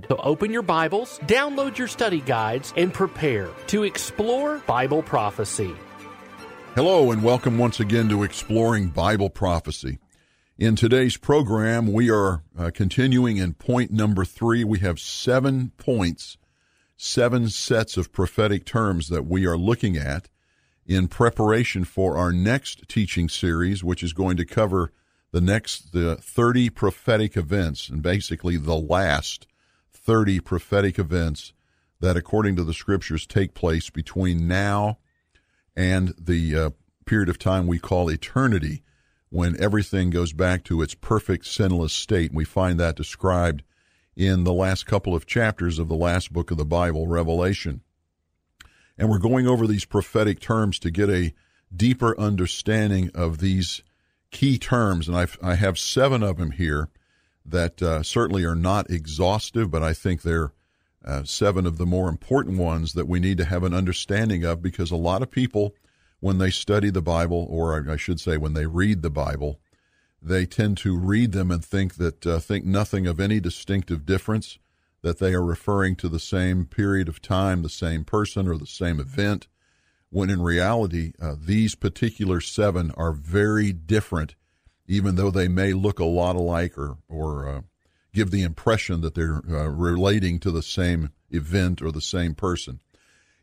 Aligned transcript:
guide. 0.00 0.08
So 0.08 0.20
open 0.22 0.52
your 0.52 0.62
Bibles, 0.62 1.18
download 1.20 1.78
your 1.78 1.88
study 1.88 2.20
guides, 2.20 2.72
and 2.76 2.92
prepare 2.92 3.48
to 3.68 3.84
explore 3.84 4.58
Bible 4.66 5.02
prophecy. 5.02 5.74
Hello, 6.74 7.10
and 7.10 7.22
welcome 7.22 7.58
once 7.58 7.80
again 7.80 8.08
to 8.08 8.22
Exploring 8.22 8.88
Bible 8.88 9.30
Prophecy. 9.30 9.98
In 10.56 10.76
today's 10.76 11.16
program, 11.16 11.92
we 11.92 12.10
are 12.10 12.42
uh, 12.58 12.70
continuing 12.72 13.38
in 13.38 13.54
point 13.54 13.90
number 13.90 14.24
three. 14.24 14.62
We 14.62 14.78
have 14.80 15.00
seven 15.00 15.72
points, 15.78 16.36
seven 16.96 17.48
sets 17.48 17.96
of 17.96 18.12
prophetic 18.12 18.64
terms 18.66 19.08
that 19.08 19.26
we 19.26 19.46
are 19.46 19.56
looking 19.56 19.96
at 19.96 20.28
in 20.86 21.08
preparation 21.08 21.84
for 21.84 22.16
our 22.16 22.32
next 22.32 22.88
teaching 22.88 23.28
series, 23.28 23.82
which 23.82 24.02
is 24.02 24.12
going 24.12 24.36
to 24.36 24.44
cover 24.44 24.92
the 25.32 25.40
next 25.40 25.92
the 25.92 26.16
30 26.16 26.70
prophetic 26.70 27.36
events 27.36 27.88
and 27.88 28.02
basically 28.02 28.56
the 28.56 28.76
last 28.76 29.46
30 30.02 30.40
prophetic 30.40 30.98
events 30.98 31.52
that, 32.00 32.16
according 32.16 32.56
to 32.56 32.64
the 32.64 32.74
scriptures, 32.74 33.26
take 33.26 33.54
place 33.54 33.90
between 33.90 34.48
now 34.48 34.98
and 35.76 36.14
the 36.18 36.56
uh, 36.56 36.70
period 37.04 37.28
of 37.28 37.38
time 37.38 37.66
we 37.66 37.78
call 37.78 38.10
eternity, 38.10 38.82
when 39.30 39.60
everything 39.62 40.10
goes 40.10 40.32
back 40.32 40.64
to 40.64 40.82
its 40.82 40.94
perfect 40.94 41.46
sinless 41.46 41.92
state. 41.92 42.34
We 42.34 42.44
find 42.44 42.78
that 42.80 42.96
described 42.96 43.62
in 44.16 44.44
the 44.44 44.52
last 44.52 44.86
couple 44.86 45.14
of 45.14 45.26
chapters 45.26 45.78
of 45.78 45.88
the 45.88 45.94
last 45.94 46.32
book 46.32 46.50
of 46.50 46.58
the 46.58 46.64
Bible, 46.64 47.06
Revelation. 47.06 47.82
And 48.98 49.08
we're 49.08 49.18
going 49.18 49.46
over 49.46 49.66
these 49.66 49.84
prophetic 49.84 50.40
terms 50.40 50.78
to 50.80 50.90
get 50.90 51.08
a 51.08 51.32
deeper 51.74 52.18
understanding 52.18 53.10
of 53.14 53.38
these 53.38 53.82
key 54.30 54.58
terms. 54.58 55.08
And 55.08 55.16
I've, 55.16 55.38
I 55.42 55.54
have 55.54 55.78
seven 55.78 56.22
of 56.22 56.36
them 56.36 56.50
here 56.50 56.88
that 57.44 57.82
uh, 57.82 58.02
certainly 58.02 58.44
are 58.44 58.54
not 58.54 58.90
exhaustive, 58.90 59.70
but 59.70 59.82
I 59.82 59.92
think 59.92 60.22
they're 60.22 60.52
uh, 61.04 61.24
seven 61.24 61.66
of 61.66 61.78
the 61.78 61.86
more 61.86 62.08
important 62.08 62.58
ones 62.58 62.92
that 62.92 63.08
we 63.08 63.20
need 63.20 63.38
to 63.38 63.44
have 63.46 63.64
an 63.64 63.74
understanding 63.74 64.44
of 64.44 64.62
because 64.62 64.90
a 64.90 64.96
lot 64.96 65.22
of 65.22 65.30
people, 65.30 65.74
when 66.20 66.38
they 66.38 66.50
study 66.50 66.90
the 66.90 67.02
Bible, 67.02 67.46
or 67.48 67.90
I 67.90 67.96
should 67.96 68.20
say, 68.20 68.36
when 68.36 68.52
they 68.52 68.66
read 68.66 69.02
the 69.02 69.10
Bible, 69.10 69.60
they 70.22 70.44
tend 70.44 70.76
to 70.78 70.98
read 70.98 71.32
them 71.32 71.50
and 71.50 71.64
think 71.64 71.94
that 71.94 72.26
uh, 72.26 72.38
think 72.38 72.64
nothing 72.64 73.06
of 73.06 73.18
any 73.18 73.40
distinctive 73.40 74.04
difference, 74.04 74.58
that 75.02 75.18
they 75.18 75.32
are 75.32 75.44
referring 75.44 75.96
to 75.96 76.08
the 76.08 76.18
same 76.18 76.66
period 76.66 77.08
of 77.08 77.22
time, 77.22 77.62
the 77.62 77.70
same 77.70 78.04
person, 78.04 78.46
or 78.46 78.58
the 78.58 78.66
same 78.66 79.00
event. 79.00 79.48
When 80.10 80.28
in 80.28 80.42
reality, 80.42 81.12
uh, 81.22 81.36
these 81.38 81.74
particular 81.74 82.40
seven 82.40 82.90
are 82.96 83.12
very 83.12 83.72
different 83.72 84.34
even 84.90 85.14
though 85.14 85.30
they 85.30 85.46
may 85.46 85.72
look 85.72 86.00
a 86.00 86.04
lot 86.04 86.34
alike 86.34 86.76
or 86.76 86.98
or 87.08 87.48
uh, 87.48 87.60
give 88.12 88.32
the 88.32 88.42
impression 88.42 89.00
that 89.02 89.14
they're 89.14 89.40
uh, 89.48 89.68
relating 89.68 90.40
to 90.40 90.50
the 90.50 90.62
same 90.62 91.10
event 91.30 91.80
or 91.80 91.92
the 91.92 92.00
same 92.00 92.34
person. 92.34 92.80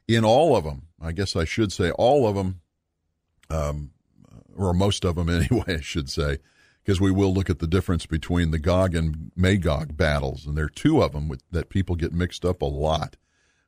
In 0.10 0.26
all 0.26 0.58
of 0.58 0.66
them, 0.66 0.88
I 1.02 1.14
guess 1.14 1.38
I 1.38 1.46
should 1.46 1.72
say 1.72 1.92
all 1.92 2.28
of 2.28 2.36
them, 2.36 2.60
um, 3.50 3.92
or 4.56 4.74
most 4.74 5.06
of 5.06 5.16
them 5.16 5.30
anyway, 5.30 5.78
I 5.78 5.82
should 5.82 6.10
say, 6.10 6.40
because 6.84 7.00
we 7.00 7.12
will 7.12 7.34
look 7.34 7.50
at 7.50 7.60
the 7.60 7.68
difference 7.68 8.06
between 8.06 8.52
the 8.52 8.60
Gog 8.60 8.94
and 8.94 9.32
Magog 9.34 9.96
battles, 9.96 10.46
and 10.46 10.58
there 10.58 10.66
are 10.66 10.70
two 10.70 11.02
of 11.02 11.14
them 11.14 11.30
with, 11.30 11.44
that 11.52 11.70
people 11.70 11.96
get 11.96 12.12
mixed 12.12 12.44
up 12.44 12.62
a 12.62 12.66
lot, 12.66 13.16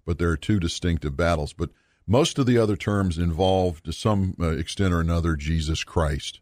but 0.05 0.17
there 0.17 0.29
are 0.29 0.37
two 0.37 0.59
distinctive 0.59 1.15
battles. 1.15 1.53
But 1.53 1.69
most 2.05 2.39
of 2.39 2.45
the 2.45 2.57
other 2.57 2.75
terms 2.75 3.17
involve, 3.17 3.81
to 3.83 3.93
some 3.93 4.35
uh, 4.37 4.49
extent 4.49 4.93
or 4.93 4.99
another, 4.99 5.37
Jesus 5.37 5.85
Christ. 5.85 6.41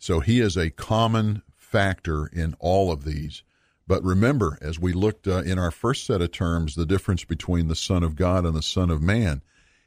So 0.00 0.20
he 0.20 0.40
is 0.40 0.56
a 0.56 0.70
common 0.70 1.42
factor 1.58 2.26
in 2.26 2.56
all 2.58 2.90
of 2.90 3.04
these. 3.04 3.42
But 3.86 4.02
remember, 4.02 4.56
as 4.62 4.78
we 4.78 4.94
looked 4.94 5.28
uh, 5.28 5.42
in 5.42 5.58
our 5.58 5.70
first 5.70 6.06
set 6.06 6.22
of 6.22 6.32
terms, 6.32 6.74
the 6.74 6.86
difference 6.86 7.24
between 7.24 7.68
the 7.68 7.76
Son 7.76 8.02
of 8.02 8.16
God 8.16 8.46
and 8.46 8.54
the 8.54 8.62
Son 8.62 8.88
of 8.88 9.02
Man, 9.02 9.42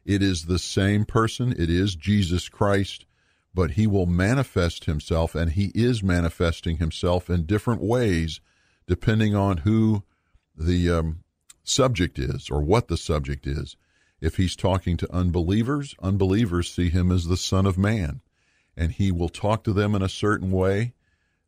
it 0.06 0.22
is 0.22 0.46
the 0.46 0.59
same 0.59 1.03
person. 1.03 1.52
It 1.57 1.68
is 1.68 1.96
Jesus 1.96 2.47
Christ, 2.47 3.07
but 3.56 3.72
he 3.72 3.88
will 3.88 4.06
manifest 4.06 4.85
himself, 4.85 5.34
and 5.34 5.53
he 5.53 5.72
is 5.73 6.03
manifesting 6.03 6.78
himself 6.78 7.28
in 7.28 7.47
different 7.47 7.81
ways 7.81 8.40
depending 8.85 9.34
on 9.34 9.57
who 9.57 10.03
the 10.56 10.91
um, 10.91 11.23
subject 11.63 12.19
is 12.19 12.52
or 12.52 12.62
what 12.62 12.88
the 12.88 12.97
subject 12.97 13.47
is. 13.47 13.78
If 14.22 14.38
he's 14.38 14.56
talking 14.56 14.96
to 14.97 15.12
unbelievers, 15.12 15.96
unbelievers 16.03 16.69
see 16.69 16.90
him 16.90 17.12
as 17.12 17.25
the 17.25 17.38
Son 17.38 17.66
of 17.66 17.79
Man 17.79 18.22
and 18.75 18.91
he 18.91 19.11
will 19.11 19.29
talk 19.29 19.63
to 19.63 19.73
them 19.73 19.95
in 19.95 20.01
a 20.01 20.09
certain 20.09 20.51
way 20.51 20.94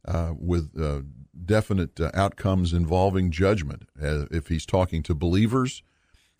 uh, 0.06 0.34
with 0.38 0.72
uh, 0.80 1.02
definite 1.46 2.00
uh, 2.00 2.12
outcomes 2.14 2.74
involving 2.74 3.32
judgment. 3.32 3.88
Uh, 4.02 4.26
if 4.32 4.48
he's 4.48 4.66
talking 4.66 5.04
to 5.04 5.16
believers, 5.16 5.84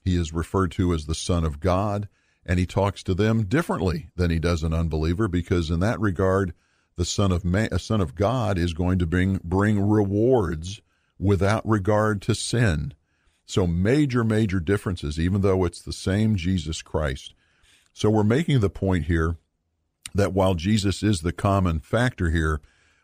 he 0.04 0.16
is 0.16 0.34
referred 0.34 0.72
to 0.72 0.94
as 0.94 1.06
the 1.06 1.16
Son 1.16 1.44
of 1.44 1.60
God, 1.60 2.08
and 2.46 2.60
he 2.60 2.66
talks 2.66 3.02
to 3.04 3.14
them 3.14 3.46
differently 3.46 4.10
than 4.16 4.30
he 4.30 4.40
does 4.40 4.64
an 4.64 4.74
unbeliever 4.74 5.28
because, 5.28 5.72
in 5.72 5.80
that 5.80 6.00
regard, 6.00 6.54
the 6.96 7.06
Son 7.06 7.32
of 7.32 7.44
Man, 7.44 7.70
a 7.72 7.80
Son 7.80 8.02
of 8.02 8.16
God 8.16 8.58
is 8.58 8.74
going 8.74 9.00
to 9.00 9.08
bring 9.08 9.40
bring 9.44 9.80
rewards 9.80 10.82
without 11.20 11.68
regard 11.68 12.22
to 12.24 12.36
sin. 12.36 12.94
So 13.46 13.68
major, 13.68 14.24
major 14.24 14.60
differences, 14.60 15.20
even 15.20 15.42
though 15.42 15.66
it's 15.66 15.82
the 15.82 15.94
same 15.94 16.36
Jesus 16.36 16.82
Christ. 16.82 17.34
So 17.94 18.10
we're 18.10 18.24
making 18.24 18.60
the 18.60 18.70
point 18.70 19.06
here 19.06 19.38
that 20.16 20.34
while 20.34 20.56
Jesus 20.56 21.04
is 21.04 21.22
the 21.22 21.34
common 21.34 21.80
factor 21.80 22.30
here, 22.30 22.62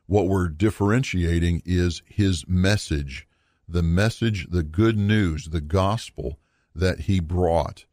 what 0.07 0.27
we're 0.27 0.47
differentiating 0.47 1.61
is 1.65 2.01
his 2.05 2.47
message, 2.47 3.27
the 3.67 3.83
message, 3.83 4.47
the 4.49 4.63
good 4.63 4.97
news, 4.97 5.49
the 5.49 5.61
gospel 5.61 6.39
that 6.73 7.01
he 7.01 7.19
brought. 7.19 7.85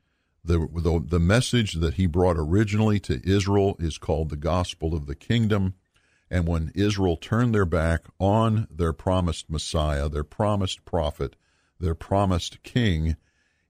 The, 0.44 0.68
the, 0.72 1.04
the 1.04 1.20
message 1.20 1.74
that 1.74 1.94
he 1.94 2.06
brought 2.06 2.36
originally 2.38 2.98
to 3.00 3.20
Israel 3.28 3.76
is 3.78 3.98
called 3.98 4.30
the 4.30 4.36
gospel 4.36 4.94
of 4.94 5.06
the 5.06 5.14
kingdom. 5.14 5.74
And 6.30 6.46
when 6.46 6.72
Israel 6.74 7.16
turned 7.16 7.54
their 7.54 7.66
back 7.66 8.04
on 8.18 8.66
their 8.70 8.92
promised 8.92 9.50
Messiah, 9.50 10.08
their 10.08 10.24
promised 10.24 10.84
prophet, 10.84 11.36
their 11.80 11.94
promised 11.94 12.62
king, 12.62 13.16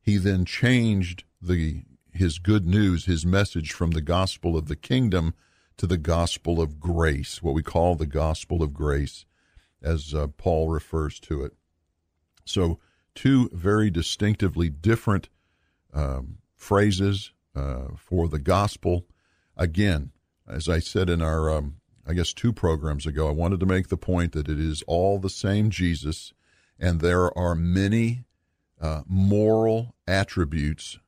he 0.00 0.16
then 0.16 0.44
changed 0.44 1.24
the 1.40 1.82
his 2.12 2.38
good 2.38 2.66
news, 2.66 3.04
his 3.04 3.24
message 3.24 3.72
from 3.72 3.92
the 3.92 4.00
gospel 4.00 4.56
of 4.56 4.66
the 4.66 4.76
kingdom 4.76 5.34
to 5.76 5.86
the 5.86 5.98
gospel 5.98 6.60
of 6.60 6.80
grace, 6.80 7.42
what 7.42 7.54
we 7.54 7.62
call 7.62 7.94
the 7.94 8.06
gospel 8.06 8.62
of 8.62 8.74
grace, 8.74 9.24
as 9.82 10.12
uh, 10.12 10.26
Paul 10.36 10.68
refers 10.68 11.20
to 11.20 11.44
it. 11.44 11.54
So, 12.44 12.78
two 13.14 13.48
very 13.52 13.90
distinctively 13.90 14.70
different 14.70 15.28
um, 15.92 16.38
phrases 16.56 17.32
uh, 17.54 17.88
for 17.96 18.28
the 18.28 18.38
gospel. 18.38 19.06
Again, 19.56 20.12
as 20.48 20.68
I 20.68 20.78
said 20.78 21.08
in 21.10 21.22
our, 21.22 21.50
um, 21.50 21.76
I 22.06 22.14
guess, 22.14 22.32
two 22.32 22.52
programs 22.52 23.06
ago, 23.06 23.28
I 23.28 23.32
wanted 23.32 23.60
to 23.60 23.66
make 23.66 23.88
the 23.88 23.96
point 23.96 24.32
that 24.32 24.48
it 24.48 24.58
is 24.58 24.82
all 24.86 25.18
the 25.18 25.30
same 25.30 25.70
Jesus, 25.70 26.32
and 26.78 27.00
there 27.00 27.36
are 27.36 27.54
many 27.54 28.24
uh, 28.80 29.02
moral 29.06 29.94
attributes 30.06 30.98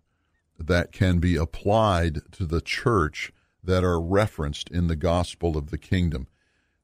that 0.60 0.92
can 0.92 1.18
be 1.18 1.36
applied 1.36 2.20
to 2.32 2.44
the 2.44 2.60
church 2.60 3.32
that 3.64 3.82
are 3.82 4.00
referenced 4.00 4.70
in 4.70 4.86
the 4.86 4.96
gospel 4.96 5.56
of 5.56 5.70
the 5.70 5.78
kingdom. 5.78 6.26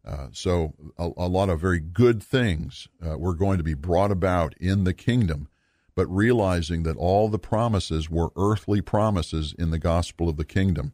Uh, 0.05 0.29
so, 0.33 0.75
a, 0.99 1.11
a, 1.17 1.29
lot 1.29 1.49
of 1.49 1.61
very 1.61 1.81
good 1.81 2.23
things 2.23 2.87
uh, 3.05 3.19
were 3.19 3.35
going 3.35 3.59
to 3.59 3.65
be 3.65 3.75
brought 3.75 4.13
about 4.13 4.55
in 4.59 4.85
the 4.85 4.95
kingdom, 4.95 5.49
but 5.97 6.07
realizing 6.07 6.85
that 6.85 6.97
all 6.97 7.29
the 7.29 7.41
promises 7.41 8.09
were 8.09 8.31
earthly 8.37 8.81
promises 8.81 9.53
in 9.59 9.71
the 9.71 9.81
gospel 9.81 10.29
of 10.29 10.37
the 10.37 10.45
kingdom, 10.45 10.93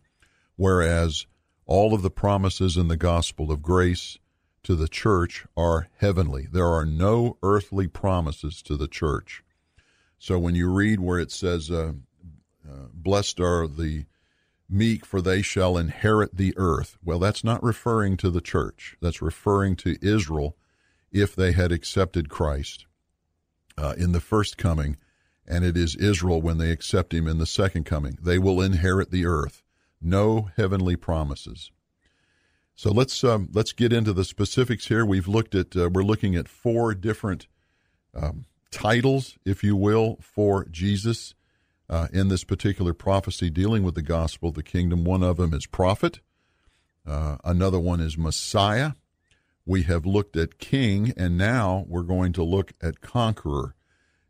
whereas 0.56 1.26
all 1.66 1.92
of 1.92 2.00
the 2.00 2.10
promises 2.10 2.78
in 2.78 2.88
the 2.88 2.96
gospel 2.96 3.52
of 3.52 3.60
grace 3.60 4.18
to 4.62 4.74
the 4.74 4.88
church 4.88 5.44
are 5.56 5.88
heavenly. 5.98 6.48
There 6.50 6.68
are 6.68 6.86
no 6.86 7.36
earthly 7.42 7.88
promises 7.88 8.62
to 8.62 8.76
the 8.76 8.88
church. 8.88 9.44
So, 10.18 10.38
when 10.38 10.54
you 10.54 10.72
read 10.72 11.00
where 11.00 11.18
it 11.18 11.32
says, 11.32 11.70
uh, 11.70 11.92
uh, 12.68 12.86
blessed 12.94 13.40
are 13.40 13.66
the 13.68 14.06
meek, 14.68 15.06
for 15.06 15.22
they 15.22 15.42
shall 15.42 15.78
inherit 15.78 16.36
the 16.36 16.54
earth. 16.56 16.98
Well, 17.04 17.18
that's 17.20 17.44
not 17.44 17.62
referring 17.62 18.16
to 18.18 18.30
the 18.30 18.40
church. 18.40 18.96
That's 19.02 19.22
referring 19.22 19.76
to 19.76 19.96
Israel 20.02 20.56
if 21.12 21.36
they 21.36 21.52
had 21.52 21.72
accepted 21.72 22.28
Christ. 22.30 22.86
uh, 23.76 23.94
in 23.96 24.12
the 24.12 24.20
first 24.20 24.56
coming, 24.58 24.96
and 25.46 25.64
it 25.64 25.76
is 25.76 25.96
Israel 25.96 26.40
when 26.40 26.58
they 26.58 26.70
accept 26.70 27.12
him 27.14 27.26
in 27.26 27.38
the 27.38 27.46
second 27.46 27.84
coming. 27.84 28.18
They 28.22 28.38
will 28.38 28.60
inherit 28.60 29.10
the 29.10 29.26
earth. 29.26 29.62
No 30.00 30.50
heavenly 30.56 30.96
promises. 30.96 31.70
So 32.74 32.90
let's 32.92 33.24
um, 33.24 33.48
let's 33.52 33.72
get 33.72 33.92
into 33.92 34.12
the 34.12 34.24
specifics 34.24 34.88
here. 34.88 35.06
We've 35.06 35.28
looked 35.28 35.54
at 35.54 35.76
uh, 35.76 35.90
we're 35.92 36.02
looking 36.04 36.36
at 36.36 36.48
four 36.48 36.94
different 36.94 37.46
um, 38.14 38.46
titles, 38.70 39.38
if 39.44 39.64
you 39.64 39.76
will, 39.76 40.18
for 40.20 40.66
Jesus 40.66 41.34
uh, 41.92 42.08
in 42.10 42.28
this 42.28 42.42
particular 42.42 42.94
prophecy 42.94 43.50
dealing 43.50 43.82
with 43.82 43.94
the 43.94 44.02
gospel 44.02 44.50
the 44.50 44.62
kingdom. 44.62 45.04
One 45.04 45.22
of 45.22 45.36
them 45.36 45.52
is 45.52 45.66
prophet. 45.66 46.20
Uh, 47.06 47.36
another 47.44 47.78
one 47.78 48.00
is 48.00 48.16
Messiah. 48.16 48.92
We 49.66 49.82
have 49.82 50.06
looked 50.06 50.34
at 50.34 50.58
king, 50.58 51.12
and 51.18 51.36
now 51.36 51.84
we're 51.86 52.02
going 52.02 52.32
to 52.32 52.42
look 52.42 52.72
at 52.80 53.02
conqueror. 53.02 53.74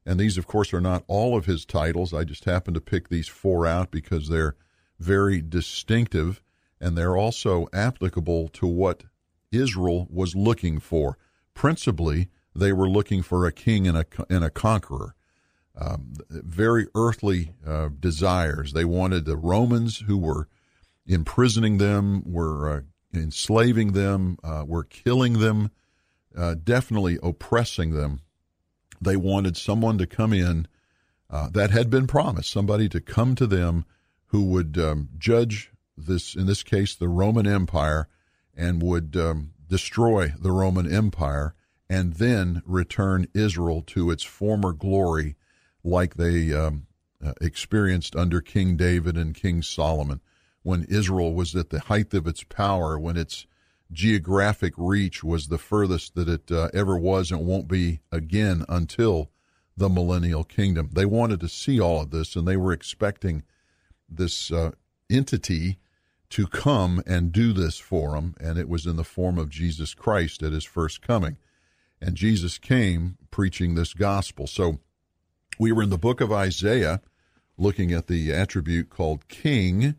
And 0.05 0.19
these, 0.19 0.37
of 0.37 0.49
course, 0.49 0.75
are 0.75 0.81
not 0.81 1.05
all 1.07 1.37
of 1.37 1.47
his 1.47 1.65
titles. 1.65 2.13
I 2.13 2.25
just 2.25 2.47
happen 2.47 2.75
to 2.75 2.81
pick 2.81 3.09
these 3.09 3.29
four 3.29 3.65
out 3.65 3.93
because 3.93 4.29
they're 4.29 4.57
very 4.99 5.41
distinctive 5.41 6.43
and 6.81 6.99
they're 6.99 7.17
also 7.17 7.69
applicable 7.73 8.49
to 8.49 8.67
what 8.67 9.05
Israel 9.53 10.09
was 10.11 10.35
looking 10.35 10.81
for. 10.81 11.17
Principally, 11.55 12.29
they 12.57 12.73
were 12.73 12.89
looking 12.89 13.23
for 13.23 13.47
a 13.47 13.53
king 13.53 13.87
and 13.87 13.99
a, 13.99 14.07
and 14.29 14.43
a 14.43 14.51
conqueror. 14.51 15.15
Um, 15.75 16.13
very 16.29 16.87
earthly 16.95 17.55
uh, 17.67 17.89
desires. 17.99 18.73
They 18.73 18.85
wanted 18.85 19.25
the 19.25 19.37
Romans 19.37 20.01
who 20.01 20.19
were 20.19 20.49
imprisoning 21.07 21.79
them, 21.79 22.23
were 22.31 22.69
uh, 22.69 22.81
enslaving 23.15 23.93
them, 23.93 24.39
uh, 24.45 24.65
were 24.67 24.85
killing 24.85 25.39
them, 25.39 25.71
uh, 26.37 26.55
definitely 26.63 27.19
oppressing 27.23 27.95
them. 27.95 28.21
They 29.01 29.17
wanted 29.17 29.57
someone 29.57 29.99
to 29.99 30.07
come 30.07 30.33
in 30.33 30.69
uh, 31.31 31.49
that 31.51 31.71
had 31.71 31.89
been 31.89 32.07
promised, 32.07 32.51
somebody 32.51 32.89
to 32.91 33.01
come 33.01 33.35
to 33.37 33.47
them 33.47 33.85
who 34.27 34.45
would 34.45 34.79
um, 34.79 35.09
judge 35.19 35.73
this, 35.97 36.35
in 36.35 36.47
this 36.47 36.63
case, 36.63 36.95
the 36.95 37.09
Roman 37.09 37.47
Empire, 37.47 38.09
and 38.55 38.83
would 38.83 39.17
um, 39.17 39.53
destroy 39.67 40.35
the 40.39 40.53
Roman 40.53 40.93
Empire 40.93 41.55
and 41.89 42.15
then 42.15 42.63
return 42.65 43.27
Israel 43.35 43.83
to 43.83 44.11
its 44.11 44.23
former 44.23 44.73
glory 44.73 45.37
like 45.85 46.15
they 46.15 46.53
um, 46.53 46.87
uh, 47.25 47.33
experienced 47.41 48.17
under 48.17 48.41
King 48.41 48.77
David 48.77 49.17
and 49.17 49.35
King 49.35 49.63
Solomon 49.63 50.21
when 50.63 50.85
Israel 50.85 51.35
was 51.35 51.57
at 51.57 51.71
the 51.71 51.81
height 51.81 52.15
of 52.15 52.27
its 52.27 52.45
power, 52.45 52.99
when 52.99 53.17
its 53.17 53.47
geographic 53.91 54.75
reach 54.77 55.23
was 55.23 55.49
the 55.49 55.59
furthest 55.59 56.15
that 56.15 56.29
it 56.29 56.51
uh, 56.51 56.69
ever 56.73 56.97
was 56.97 57.31
and 57.31 57.47
won't 57.47 57.69
be 57.69 58.01
again 58.11 58.65
until 58.69 59.31
the 59.77 59.89
millennial 59.89 60.45
kingdom. 60.45 60.91
They 60.93 61.07
wanted 61.07 61.41
to 61.41 61.49
see 61.49 61.81
all 61.81 62.03
of 62.03 62.11
this 62.11 62.37
and 62.37 62.47
they 62.47 62.57
were 62.57 62.73
expecting 62.73 63.43
this 64.09 64.51
uh, 64.53 64.73
entity 65.11 65.79
to 66.31 66.47
come 66.47 67.03
and 67.07 67.31
do 67.31 67.53
this 67.53 67.79
for 67.79 68.13
them, 68.13 68.35
and 68.41 68.59
it 68.59 68.69
was 68.69 68.87
in 68.87 68.97
the 68.97 69.05
form 69.05 69.39
of 69.39 69.51
Jesus 69.51 69.93
Christ 69.93 70.43
at 70.43 70.53
his 70.53 70.65
first 70.65 71.03
coming. 71.03 71.37
And 72.01 72.15
Jesus 72.17 72.57
came 72.57 73.19
preaching 73.31 73.75
this 73.75 73.93
gospel. 73.93 74.47
So 74.47 74.81
we 75.63 75.71
were 75.71 75.85
in 75.85 75.91
the 75.91 75.97
book 75.99 76.21
of 76.21 76.33
Isaiah 76.33 77.01
looking 77.57 77.93
at 77.93 78.09
the 78.09 78.33
attribute 78.33 78.91
called 78.91 79.29
king 79.29 79.95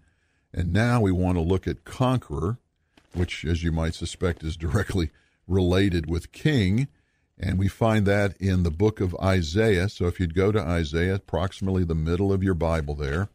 and 0.54 0.74
now 0.74 1.00
we 1.00 1.12
want 1.12 1.38
to 1.38 1.42
look 1.42 1.68
at 1.68 1.86
conqueror, 1.86 2.58
which, 3.14 3.44
as 3.46 3.64
you 3.64 3.72
might 3.72 3.96
suspect, 3.96 4.44
is 4.44 4.58
directly 4.58 5.10
related 5.48 6.10
with 6.10 6.34
king. 6.34 6.90
And 7.40 7.58
we 7.58 7.68
find 7.70 8.06
that 8.06 8.36
in 8.38 8.64
the 8.64 8.72
book 8.72 9.00
of 9.00 9.16
Isaiah. 9.16 9.88
So 9.90 10.06
if 10.06 10.20
you'd 10.20 10.36
go 10.36 10.52
to 10.52 10.60
Isaiah, 10.60 11.16
approximately 11.16 11.84
the 11.86 11.96
middle 11.96 12.32
of 12.32 12.44
your 12.44 12.54
Bible 12.54 12.94
there, 12.94 13.30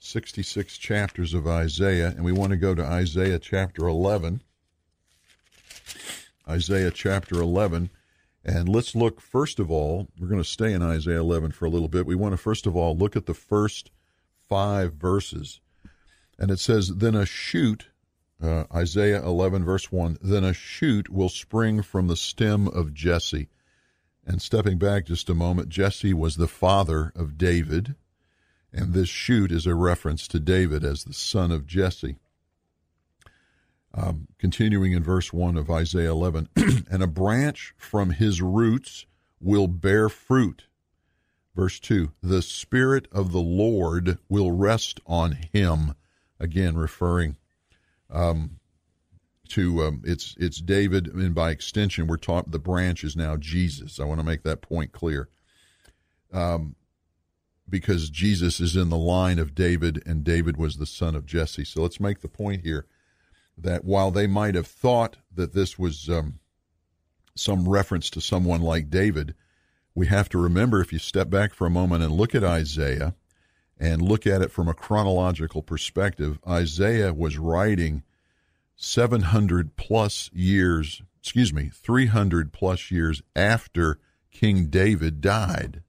66 0.00 0.76
chapters 0.76 1.32
of 1.32 1.46
Isaiah, 1.46 2.08
and 2.08 2.24
we 2.24 2.32
want 2.32 2.50
to 2.50 2.56
go 2.56 2.74
to 2.74 2.84
Isaiah 2.84 3.38
chapter 3.38 3.86
11. 3.86 4.42
Isaiah 6.48 6.90
chapter 6.90 7.36
11. 7.36 7.90
And 8.44 8.68
let's 8.68 8.94
look, 8.94 9.20
first 9.20 9.58
of 9.58 9.70
all, 9.70 10.08
we're 10.18 10.28
going 10.28 10.42
to 10.42 10.48
stay 10.48 10.72
in 10.72 10.82
Isaiah 10.82 11.20
11 11.20 11.52
for 11.52 11.64
a 11.64 11.70
little 11.70 11.88
bit. 11.88 12.06
We 12.06 12.14
want 12.14 12.32
to, 12.32 12.36
first 12.36 12.66
of 12.66 12.76
all, 12.76 12.96
look 12.96 13.16
at 13.16 13.26
the 13.26 13.34
first 13.34 13.90
five 14.48 14.94
verses 14.94 15.60
and 16.38 16.50
it 16.50 16.58
says, 16.58 16.88
Then 16.88 17.14
a 17.14 17.26
shoot, 17.26 17.88
uh, 18.42 18.64
Isaiah 18.74 19.22
11, 19.22 19.64
verse 19.64 19.90
1, 19.92 20.18
then 20.20 20.44
a 20.44 20.52
shoot 20.52 21.08
will 21.10 21.28
spring 21.28 21.82
from 21.82 22.08
the 22.08 22.16
stem 22.16 22.68
of 22.68 22.94
Jesse. 22.94 23.48
And 24.26 24.40
stepping 24.40 24.78
back 24.78 25.06
just 25.06 25.28
a 25.28 25.34
moment, 25.34 25.68
Jesse 25.68 26.14
was 26.14 26.36
the 26.36 26.48
father 26.48 27.12
of 27.14 27.36
David, 27.36 27.94
and 28.72 28.92
this 28.92 29.08
shoot 29.08 29.52
is 29.52 29.66
a 29.66 29.74
reference 29.74 30.26
to 30.28 30.40
David 30.40 30.82
as 30.82 31.04
the 31.04 31.12
son 31.12 31.52
of 31.52 31.66
Jesse. 31.66 32.16
Um, 33.96 34.26
continuing 34.38 34.90
in 34.90 35.04
verse 35.04 35.32
1 35.32 35.56
of 35.56 35.70
Isaiah 35.70 36.10
11, 36.10 36.48
and 36.90 37.00
a 37.02 37.06
branch 37.06 37.74
from 37.76 38.10
his 38.10 38.42
roots 38.42 39.06
will 39.40 39.68
bear 39.68 40.08
fruit. 40.08 40.64
Verse 41.54 41.78
2 41.78 42.10
The 42.20 42.42
Spirit 42.42 43.06
of 43.12 43.30
the 43.30 43.40
Lord 43.40 44.18
will 44.28 44.50
rest 44.50 45.00
on 45.06 45.32
him 45.52 45.94
again 46.40 46.76
referring 46.76 47.36
um, 48.10 48.58
to 49.48 49.84
um, 49.84 50.02
it's 50.04 50.34
it's 50.38 50.60
David, 50.60 51.06
and 51.08 51.34
by 51.34 51.50
extension, 51.50 52.06
we're 52.06 52.16
taught 52.16 52.50
the 52.50 52.58
branch 52.58 53.04
is 53.04 53.14
now 53.14 53.36
Jesus. 53.36 54.00
I 54.00 54.04
want 54.04 54.20
to 54.20 54.26
make 54.26 54.42
that 54.42 54.62
point 54.62 54.92
clear, 54.92 55.28
um, 56.32 56.76
because 57.68 58.10
Jesus 58.10 58.58
is 58.58 58.74
in 58.74 58.88
the 58.88 58.96
line 58.96 59.38
of 59.38 59.54
David, 59.54 60.02
and 60.06 60.24
David 60.24 60.56
was 60.56 60.76
the 60.76 60.86
son 60.86 61.14
of 61.14 61.26
Jesse. 61.26 61.64
So 61.64 61.82
let's 61.82 62.00
make 62.00 62.20
the 62.20 62.28
point 62.28 62.62
here 62.62 62.86
that 63.56 63.84
while 63.84 64.10
they 64.10 64.26
might 64.26 64.54
have 64.54 64.66
thought 64.66 65.16
that 65.34 65.52
this 65.52 65.78
was 65.78 66.08
um, 66.08 66.38
some 67.34 67.68
reference 67.68 68.10
to 68.10 68.20
someone 68.20 68.60
like 68.60 68.90
David, 68.90 69.34
we 69.94 70.06
have 70.08 70.28
to 70.30 70.38
remember 70.38 70.80
if 70.80 70.92
you 70.92 70.98
step 70.98 71.30
back 71.30 71.54
for 71.54 71.66
a 71.66 71.70
moment 71.70 72.02
and 72.02 72.12
look 72.12 72.34
at 72.34 72.44
Isaiah 72.44 73.14
and 73.78 74.02
look 74.02 74.26
at 74.26 74.42
it 74.42 74.50
from 74.50 74.68
a 74.68 74.74
chronological 74.74 75.62
perspective, 75.62 76.38
Isaiah 76.46 77.12
was 77.12 77.38
writing 77.38 78.02
700 78.76 79.76
plus 79.76 80.30
years, 80.32 81.02
excuse 81.20 81.52
me, 81.52 81.70
300 81.72 82.52
plus 82.52 82.90
years 82.90 83.22
after 83.36 83.98
King 84.30 84.66
David 84.66 85.20
died. 85.20 85.82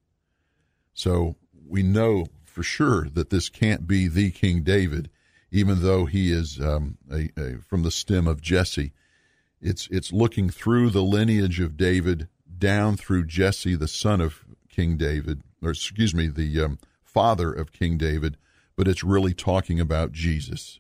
So 0.94 1.36
we 1.68 1.84
know 1.84 2.28
for 2.44 2.64
sure 2.64 3.10
that 3.10 3.32
this 3.32 3.50
can't 3.50 3.88
be 3.88 4.08
the 4.08 4.32
King 4.32 4.64
David, 4.64 5.10
even 5.52 5.82
though 5.82 6.06
he 6.06 6.32
is 6.32 6.60
um, 6.60 6.98
a, 7.12 7.30
a, 7.38 7.58
from 7.60 7.84
the 7.84 7.92
stem 7.92 8.28
of 8.28 8.42
Jesse. 8.42 8.94
It's 9.62 9.88
it's 9.90 10.14
looking 10.14 10.50
through 10.50 10.90
the 10.90 11.04
lineage 11.04 11.60
of 11.60 11.78
David 11.78 12.28
down 12.58 12.98
through 12.98 13.26
Jesse, 13.26 13.76
the 13.76 13.88
son 13.88 14.22
of 14.22 14.46
King 14.70 14.98
David, 14.98 15.42
or 15.62 15.72
excuse 15.72 16.14
me, 16.14 16.28
the 16.28 16.62
um, 16.62 16.80
father 17.04 17.52
of 17.52 17.72
King 17.72 17.98
David, 17.98 18.38
but 18.76 18.88
it's 18.88 19.04
really 19.04 19.34
talking 19.34 19.80
about 19.80 20.12
Jesus. 20.12 20.80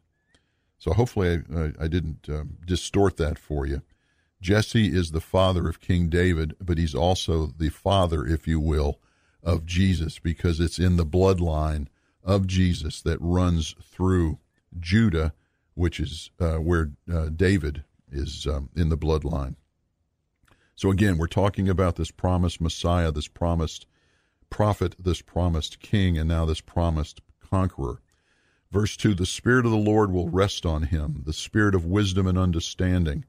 So 0.78 0.94
hopefully 0.94 1.44
I, 1.56 1.72
I 1.80 1.88
didn't 1.88 2.28
um, 2.30 2.58
distort 2.66 3.18
that 3.18 3.40
for 3.40 3.66
you. 3.66 3.82
Jesse 4.42 4.88
is 4.88 5.12
the 5.12 5.22
father 5.22 5.68
of 5.68 5.80
King 5.80 6.10
David, 6.10 6.56
but 6.62 6.78
he's 6.78 6.94
also 6.94 7.48
the 7.48 7.70
father, 7.70 8.28
if 8.28 8.48
you 8.48 8.60
will, 8.60 9.00
of 9.42 9.66
Jesus 9.66 10.20
because 10.20 10.60
it's 10.60 10.78
in 10.78 10.98
the 10.98 11.06
bloodline 11.06 11.88
of 12.24 12.48
Jesus 12.48 13.02
that 13.02 13.18
runs 13.22 13.76
through 13.82 14.40
Judah, 14.80 15.34
which 15.74 16.00
is 16.00 16.32
uh, 16.40 16.58
where 16.58 16.92
uh, 17.12 17.30
David 17.30 17.84
is 18.12 18.48
um, 18.48 18.70
in 18.76 18.90
the 18.90 18.98
bloodline. 18.98 19.56
So 20.76 20.92
again, 20.92 21.18
we're 21.18 21.28
talking 21.28 21.70
about 21.70 21.96
this 21.96 22.12
promised 22.12 22.60
Messiah, 22.60 23.12
this 23.12 23.28
promised 23.28 23.86
prophet, 24.50 24.96
this 25.00 25.22
promised 25.22 25.80
king, 25.80 26.18
and 26.18 26.28
now 26.28 26.46
this 26.46 26.62
promised 26.62 27.22
conqueror. 27.40 28.02
Verse 28.72 28.98
2 28.98 29.14
The 29.14 29.26
Spirit 29.26 29.66
of 29.66 29.72
the 29.72 29.78
Lord 29.78 30.12
will 30.12 30.30
rest 30.30 30.66
on 30.66 30.84
him, 30.84 31.24
the 31.26 31.34
Spirit 31.34 31.76
of 31.76 31.86
wisdom 31.86 32.28
and 32.28 32.38
understanding, 32.38 33.26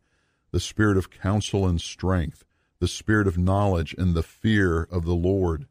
the 0.51 0.61
Spirit 0.61 0.97
of 0.97 1.11
counsel 1.11 1.67
and 1.67 1.81
strength, 1.81 2.45
the 2.81 2.89
Spirit 2.89 3.29
of 3.29 3.39
knowledge 3.39 3.95
and 3.97 4.15
the 4.15 4.23
fear 4.23 4.83
of 4.91 5.05
the 5.05 5.15
Lord. 5.15 5.67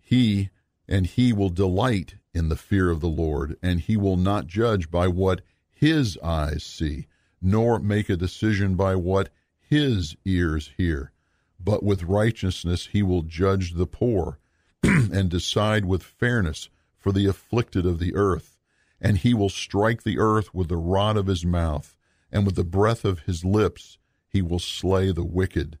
He 0.00 0.50
and 0.86 1.06
he 1.06 1.32
will 1.32 1.48
delight 1.48 2.16
in 2.34 2.48
the 2.48 2.56
fear 2.56 2.90
of 2.90 3.00
the 3.00 3.08
Lord, 3.08 3.56
and 3.62 3.80
he 3.80 3.96
will 3.96 4.16
not 4.16 4.46
judge 4.48 4.90
by 4.90 5.06
what 5.06 5.40
his 5.70 6.18
eyes 6.18 6.64
see, 6.64 7.06
nor 7.40 7.78
make 7.78 8.08
a 8.08 8.16
decision 8.16 8.74
by 8.74 8.96
what 8.96 9.30
his 9.60 10.16
ears 10.24 10.72
hear. 10.76 11.12
But 11.58 11.82
with 11.82 12.02
righteousness 12.02 12.88
he 12.92 13.02
will 13.02 13.22
judge 13.22 13.74
the 13.74 13.86
poor 13.86 14.38
and 14.82 15.30
decide 15.30 15.84
with 15.84 16.02
fairness 16.02 16.68
for 16.98 17.12
the 17.12 17.26
afflicted 17.26 17.86
of 17.86 17.98
the 17.98 18.14
earth. 18.14 18.58
And 19.00 19.18
he 19.18 19.34
will 19.34 19.50
strike 19.50 20.02
the 20.02 20.18
earth 20.18 20.54
with 20.54 20.68
the 20.68 20.76
rod 20.76 21.16
of 21.16 21.26
his 21.26 21.44
mouth, 21.44 21.96
and 22.32 22.44
with 22.44 22.56
the 22.56 22.64
breath 22.64 23.04
of 23.04 23.20
his 23.20 23.44
lips 23.44 23.98
he 24.26 24.42
will 24.42 24.58
slay 24.58 25.12
the 25.12 25.24
wicked. 25.24 25.78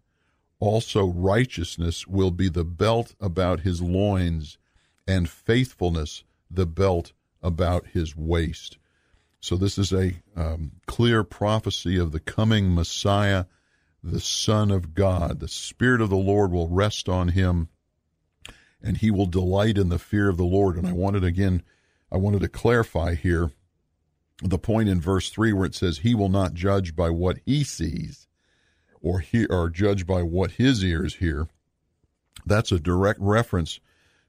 Also, 0.60 1.06
righteousness 1.06 2.06
will 2.06 2.30
be 2.30 2.48
the 2.48 2.64
belt 2.64 3.14
about 3.20 3.60
his 3.60 3.82
loins, 3.82 4.56
and 5.06 5.28
faithfulness 5.28 6.24
the 6.54 6.66
belt 6.66 7.12
about 7.42 7.88
his 7.88 8.16
waist. 8.16 8.78
So, 9.40 9.56
this 9.56 9.76
is 9.76 9.92
a 9.92 10.14
um, 10.34 10.72
clear 10.86 11.22
prophecy 11.22 11.98
of 11.98 12.12
the 12.12 12.20
coming 12.20 12.74
Messiah, 12.74 13.44
the 14.02 14.20
Son 14.20 14.70
of 14.70 14.94
God. 14.94 15.40
The 15.40 15.48
Spirit 15.48 16.00
of 16.00 16.08
the 16.08 16.16
Lord 16.16 16.50
will 16.50 16.68
rest 16.68 17.08
on 17.08 17.28
him, 17.28 17.68
and 18.82 18.96
he 18.96 19.10
will 19.10 19.26
delight 19.26 19.76
in 19.76 19.90
the 19.90 19.98
fear 19.98 20.30
of 20.30 20.38
the 20.38 20.44
Lord. 20.44 20.76
And 20.76 20.86
I 20.86 20.92
wanted, 20.92 21.24
again, 21.24 21.62
I 22.10 22.16
wanted 22.16 22.40
to 22.40 22.48
clarify 22.48 23.14
here 23.14 23.50
the 24.42 24.58
point 24.58 24.88
in 24.88 25.00
verse 25.00 25.30
3 25.30 25.52
where 25.52 25.66
it 25.66 25.74
says, 25.74 25.98
He 25.98 26.14
will 26.14 26.28
not 26.28 26.54
judge 26.54 26.96
by 26.96 27.10
what 27.10 27.38
he 27.44 27.64
sees 27.64 28.26
or, 29.00 29.20
he, 29.20 29.46
or 29.46 29.68
judge 29.68 30.06
by 30.06 30.22
what 30.22 30.52
his 30.52 30.82
ears 30.82 31.16
hear. 31.16 31.48
That's 32.46 32.72
a 32.72 32.80
direct 32.80 33.20
reference 33.20 33.80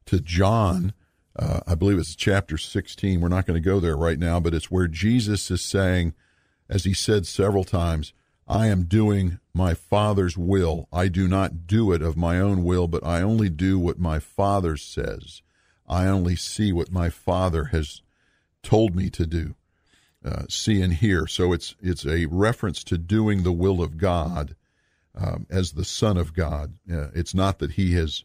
to 0.06 0.20
John 0.20 0.94
uh, 1.38 1.62
I 1.68 1.76
believe 1.76 1.98
it's 1.98 2.16
chapter 2.16 2.58
16. 2.58 3.20
We're 3.20 3.28
not 3.28 3.46
going 3.46 3.62
to 3.62 3.70
go 3.70 3.80
there 3.80 3.98
right 3.98 4.20
now, 4.20 4.40
but 4.40 4.54
it's 4.54 4.72
where 4.72 4.88
Jesus 4.88 5.52
is 5.52 5.62
saying, 5.62 6.14
as 6.70 6.86
he 6.86 6.94
said 6.94 7.28
several 7.28 7.64
times, 7.64 8.14
I 8.48 8.68
am 8.68 8.84
doing 8.84 9.40
my 9.54 9.74
Father's 9.74 10.38
will. 10.38 10.88
I 10.94 11.08
do 11.08 11.28
not 11.28 11.68
do 11.68 11.92
it 11.92 12.02
of 12.02 12.16
my 12.16 12.40
own 12.40 12.64
will, 12.64 12.88
but 12.88 13.06
I 13.06 13.22
only 13.22 13.50
do 13.50 13.80
what 13.80 14.00
my 14.00 14.20
Father 14.20 14.78
says. 14.78 15.42
I 15.88 16.08
only 16.08 16.36
see 16.36 16.72
what 16.72 16.92
my 16.92 17.10
Father 17.10 17.66
has 17.66 18.02
told 18.64 18.96
me 18.96 19.10
to 19.12 19.26
do, 19.26 19.56
uh, 20.24 20.44
see 20.50 20.82
and 20.82 20.94
hear. 20.94 21.28
So 21.28 21.54
it's 21.54 21.76
it's 21.82 22.06
a 22.06 22.26
reference 22.28 22.84
to 22.86 22.98
doing 22.98 23.44
the 23.44 23.52
will 23.52 23.82
of 23.82 23.98
God 23.98 24.56
um, 25.16 25.46
as 25.50 25.72
the 25.72 25.86
Son 25.86 26.18
of 26.18 26.34
God. 26.34 26.78
Uh, 26.92 27.10
it's 27.14 27.34
not 27.34 27.60
that 27.60 27.72
he 27.72 27.94
has 27.94 28.24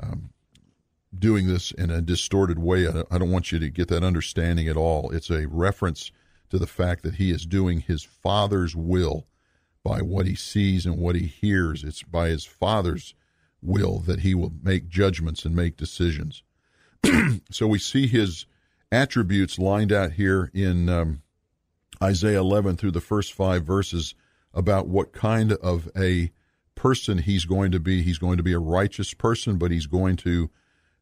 um, 0.00 0.30
doing 1.18 1.46
this 1.46 1.70
in 1.72 1.90
a 1.90 2.00
distorted 2.00 2.58
way. 2.58 2.86
I 2.86 3.18
don't 3.18 3.30
want 3.30 3.52
you 3.52 3.58
to 3.58 3.70
get 3.70 3.88
that 3.88 4.04
understanding 4.04 4.68
at 4.68 4.76
all. 4.76 5.10
It's 5.10 5.30
a 5.30 5.46
reference 5.48 6.10
to 6.50 6.58
the 6.58 6.66
fact 6.66 7.02
that 7.02 7.16
he 7.16 7.30
is 7.30 7.46
doing 7.46 7.80
his 7.80 8.02
father's 8.02 8.76
will 8.76 9.26
by 9.82 10.02
what 10.02 10.26
he 10.26 10.34
sees 10.34 10.86
and 10.86 10.98
what 10.98 11.14
he 11.14 11.26
hears. 11.26 11.84
It's 11.84 12.02
by 12.02 12.28
his 12.28 12.44
father's 12.44 13.14
will 13.62 14.00
that 14.00 14.20
he 14.20 14.34
will 14.34 14.52
make 14.62 14.88
judgments 14.88 15.44
and 15.44 15.54
make 15.54 15.76
decisions. 15.76 16.42
so 17.50 17.66
we 17.66 17.78
see 17.78 18.06
his 18.06 18.46
attributes 18.92 19.58
lined 19.58 19.92
out 19.92 20.12
here 20.12 20.50
in 20.54 20.88
um, 20.88 21.22
Isaiah 22.02 22.40
11 22.40 22.76
through 22.76 22.92
the 22.92 23.00
first 23.00 23.32
five 23.32 23.64
verses 23.64 24.14
about 24.54 24.88
what 24.88 25.12
kind 25.12 25.52
of 25.52 25.88
a 25.96 26.30
person 26.74 27.18
he's 27.18 27.44
going 27.44 27.72
to 27.72 27.80
be. 27.80 28.02
He's 28.02 28.18
going 28.18 28.36
to 28.36 28.42
be 28.42 28.52
a 28.52 28.58
righteous 28.58 29.14
person, 29.14 29.56
but 29.56 29.70
he's 29.70 29.86
going 29.86 30.16
to 30.16 30.50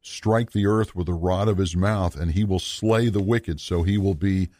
strike 0.04 0.52
the 0.52 0.66
earth 0.66 0.94
with 0.94 1.06
the 1.06 1.14
rod 1.14 1.48
of 1.48 1.56
his 1.56 1.74
mouth, 1.74 2.14
and 2.14 2.32
he 2.32 2.44
will 2.44 2.58
slay 2.58 3.08
the 3.08 3.22
wicked. 3.22 3.58
So 3.58 3.82
he 3.82 3.96
will 3.96 4.14
be 4.14 4.50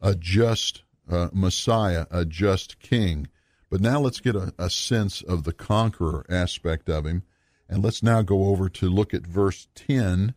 a 0.00 0.14
just 0.14 0.82
uh, 1.10 1.28
Messiah, 1.32 2.06
a 2.10 2.24
just 2.24 2.78
king. 2.80 3.26
But 3.70 3.80
now 3.80 3.98
let's 4.00 4.20
get 4.20 4.36
a, 4.36 4.52
a 4.58 4.68
sense 4.68 5.22
of 5.22 5.44
the 5.44 5.54
conqueror 5.54 6.26
aspect 6.28 6.88
of 6.88 7.06
him. 7.06 7.22
And 7.68 7.82
let's 7.82 8.02
now 8.02 8.20
go 8.20 8.46
over 8.46 8.68
to 8.68 8.90
look 8.90 9.14
at 9.14 9.26
verse 9.26 9.68
10. 9.74 10.34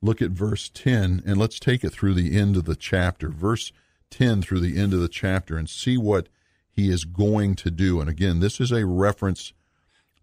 Look 0.00 0.22
at 0.22 0.30
verse 0.30 0.70
10, 0.72 1.22
and 1.26 1.38
let's 1.38 1.58
take 1.58 1.82
it 1.82 1.90
through 1.90 2.14
the 2.14 2.38
end 2.38 2.56
of 2.56 2.66
the 2.66 2.76
chapter. 2.76 3.30
Verse 3.30 3.72
10 4.10 4.42
through 4.42 4.60
the 4.60 4.78
end 4.78 4.92
of 4.92 5.00
the 5.00 5.08
chapter, 5.08 5.56
and 5.56 5.68
see 5.68 5.96
what 5.96 6.28
he 6.70 6.88
is 6.88 7.04
going 7.04 7.54
to 7.56 7.70
do. 7.70 8.00
And 8.00 8.08
again, 8.08 8.40
this 8.40 8.60
is 8.60 8.70
a 8.70 8.86
reference 8.86 9.52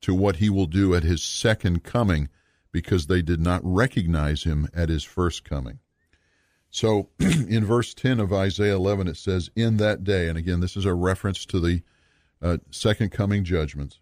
to 0.01 0.13
what 0.13 0.37
he 0.37 0.49
will 0.49 0.67
do 0.67 0.93
at 0.95 1.03
his 1.03 1.23
second 1.23 1.83
coming 1.83 2.29
because 2.71 3.07
they 3.07 3.21
did 3.21 3.39
not 3.39 3.61
recognize 3.63 4.43
him 4.43 4.67
at 4.73 4.89
his 4.89 5.03
first 5.03 5.43
coming. 5.43 5.79
So 6.69 7.09
in 7.19 7.65
verse 7.65 7.93
10 7.93 8.19
of 8.19 8.31
Isaiah 8.31 8.75
11, 8.75 9.07
it 9.07 9.17
says, 9.17 9.49
In 9.55 9.77
that 9.77 10.03
day, 10.03 10.27
and 10.27 10.37
again, 10.37 10.61
this 10.61 10.77
is 10.77 10.85
a 10.85 10.93
reference 10.93 11.45
to 11.47 11.59
the 11.59 11.81
uh, 12.41 12.57
second 12.71 13.11
coming 13.11 13.43
judgments, 13.43 13.99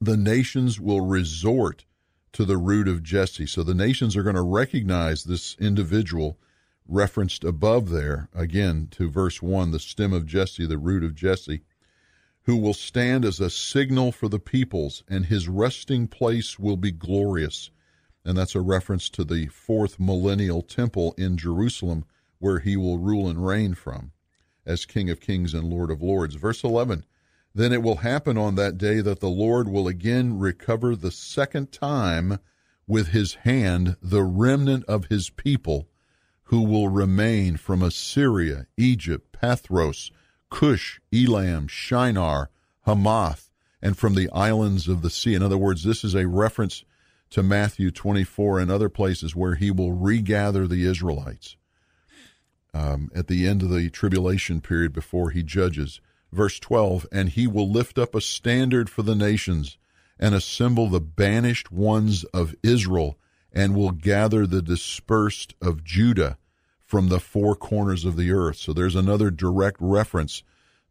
the 0.00 0.16
nations 0.16 0.80
will 0.80 1.02
resort 1.02 1.84
to 2.32 2.44
the 2.44 2.56
root 2.56 2.88
of 2.88 3.02
Jesse. 3.02 3.46
So 3.46 3.62
the 3.62 3.74
nations 3.74 4.16
are 4.16 4.22
going 4.22 4.36
to 4.36 4.42
recognize 4.42 5.24
this 5.24 5.56
individual 5.58 6.38
referenced 6.88 7.44
above 7.44 7.90
there, 7.90 8.28
again 8.34 8.88
to 8.92 9.10
verse 9.10 9.42
1, 9.42 9.70
the 9.70 9.78
stem 9.78 10.12
of 10.12 10.26
Jesse, 10.26 10.66
the 10.66 10.78
root 10.78 11.02
of 11.02 11.14
Jesse 11.14 11.62
who 12.46 12.56
will 12.56 12.74
stand 12.74 13.24
as 13.24 13.40
a 13.40 13.50
signal 13.50 14.12
for 14.12 14.28
the 14.28 14.38
peoples, 14.38 15.02
and 15.08 15.26
his 15.26 15.48
resting 15.48 16.06
place 16.06 16.58
will 16.58 16.76
be 16.76 16.92
glorious. 16.92 17.70
And 18.24 18.38
that's 18.38 18.54
a 18.54 18.60
reference 18.60 19.08
to 19.10 19.24
the 19.24 19.46
fourth 19.48 19.98
millennial 19.98 20.62
temple 20.62 21.12
in 21.18 21.36
Jerusalem, 21.36 22.04
where 22.38 22.60
he 22.60 22.76
will 22.76 22.98
rule 22.98 23.28
and 23.28 23.44
reign 23.44 23.74
from 23.74 24.12
as 24.64 24.84
King 24.84 25.10
of 25.10 25.20
Kings 25.20 25.54
and 25.54 25.64
Lord 25.64 25.90
of 25.90 26.02
Lords. 26.02 26.36
Verse 26.36 26.62
11 26.62 27.04
Then 27.52 27.72
it 27.72 27.82
will 27.82 27.96
happen 27.96 28.38
on 28.38 28.54
that 28.54 28.78
day 28.78 29.00
that 29.00 29.18
the 29.18 29.28
Lord 29.28 29.68
will 29.68 29.88
again 29.88 30.38
recover 30.38 30.94
the 30.94 31.10
second 31.10 31.72
time 31.72 32.38
with 32.86 33.08
his 33.08 33.34
hand 33.34 33.96
the 34.00 34.22
remnant 34.22 34.84
of 34.84 35.06
his 35.06 35.30
people 35.30 35.88
who 36.44 36.62
will 36.62 36.88
remain 36.88 37.56
from 37.56 37.82
Assyria, 37.82 38.68
Egypt, 38.76 39.32
Pathros, 39.32 40.12
Cush, 40.50 41.00
Elam, 41.12 41.68
Shinar, 41.68 42.50
Hamath, 42.86 43.50
and 43.82 43.96
from 43.96 44.14
the 44.14 44.30
islands 44.30 44.88
of 44.88 45.02
the 45.02 45.10
sea. 45.10 45.34
In 45.34 45.42
other 45.42 45.58
words, 45.58 45.84
this 45.84 46.04
is 46.04 46.14
a 46.14 46.26
reference 46.26 46.84
to 47.30 47.42
Matthew 47.42 47.90
24 47.90 48.60
and 48.60 48.70
other 48.70 48.88
places 48.88 49.34
where 49.34 49.56
he 49.56 49.70
will 49.70 49.92
regather 49.92 50.66
the 50.66 50.84
Israelites 50.84 51.56
um, 52.72 53.10
at 53.14 53.26
the 53.26 53.46
end 53.46 53.62
of 53.62 53.70
the 53.70 53.90
tribulation 53.90 54.60
period 54.60 54.92
before 54.92 55.30
he 55.30 55.42
judges. 55.42 56.00
Verse 56.32 56.58
12, 56.58 57.06
and 57.12 57.30
he 57.30 57.46
will 57.46 57.70
lift 57.70 57.98
up 57.98 58.14
a 58.14 58.20
standard 58.20 58.90
for 58.90 59.02
the 59.02 59.14
nations 59.14 59.78
and 60.18 60.34
assemble 60.34 60.88
the 60.88 61.00
banished 61.00 61.70
ones 61.70 62.24
of 62.24 62.54
Israel 62.62 63.18
and 63.52 63.74
will 63.74 63.92
gather 63.92 64.46
the 64.46 64.62
dispersed 64.62 65.54
of 65.62 65.84
Judah 65.84 66.38
from 66.86 67.08
the 67.08 67.20
four 67.20 67.54
corners 67.56 68.04
of 68.04 68.16
the 68.16 68.30
earth. 68.30 68.56
So 68.56 68.72
there's 68.72 68.94
another 68.94 69.30
direct 69.30 69.76
reference 69.80 70.42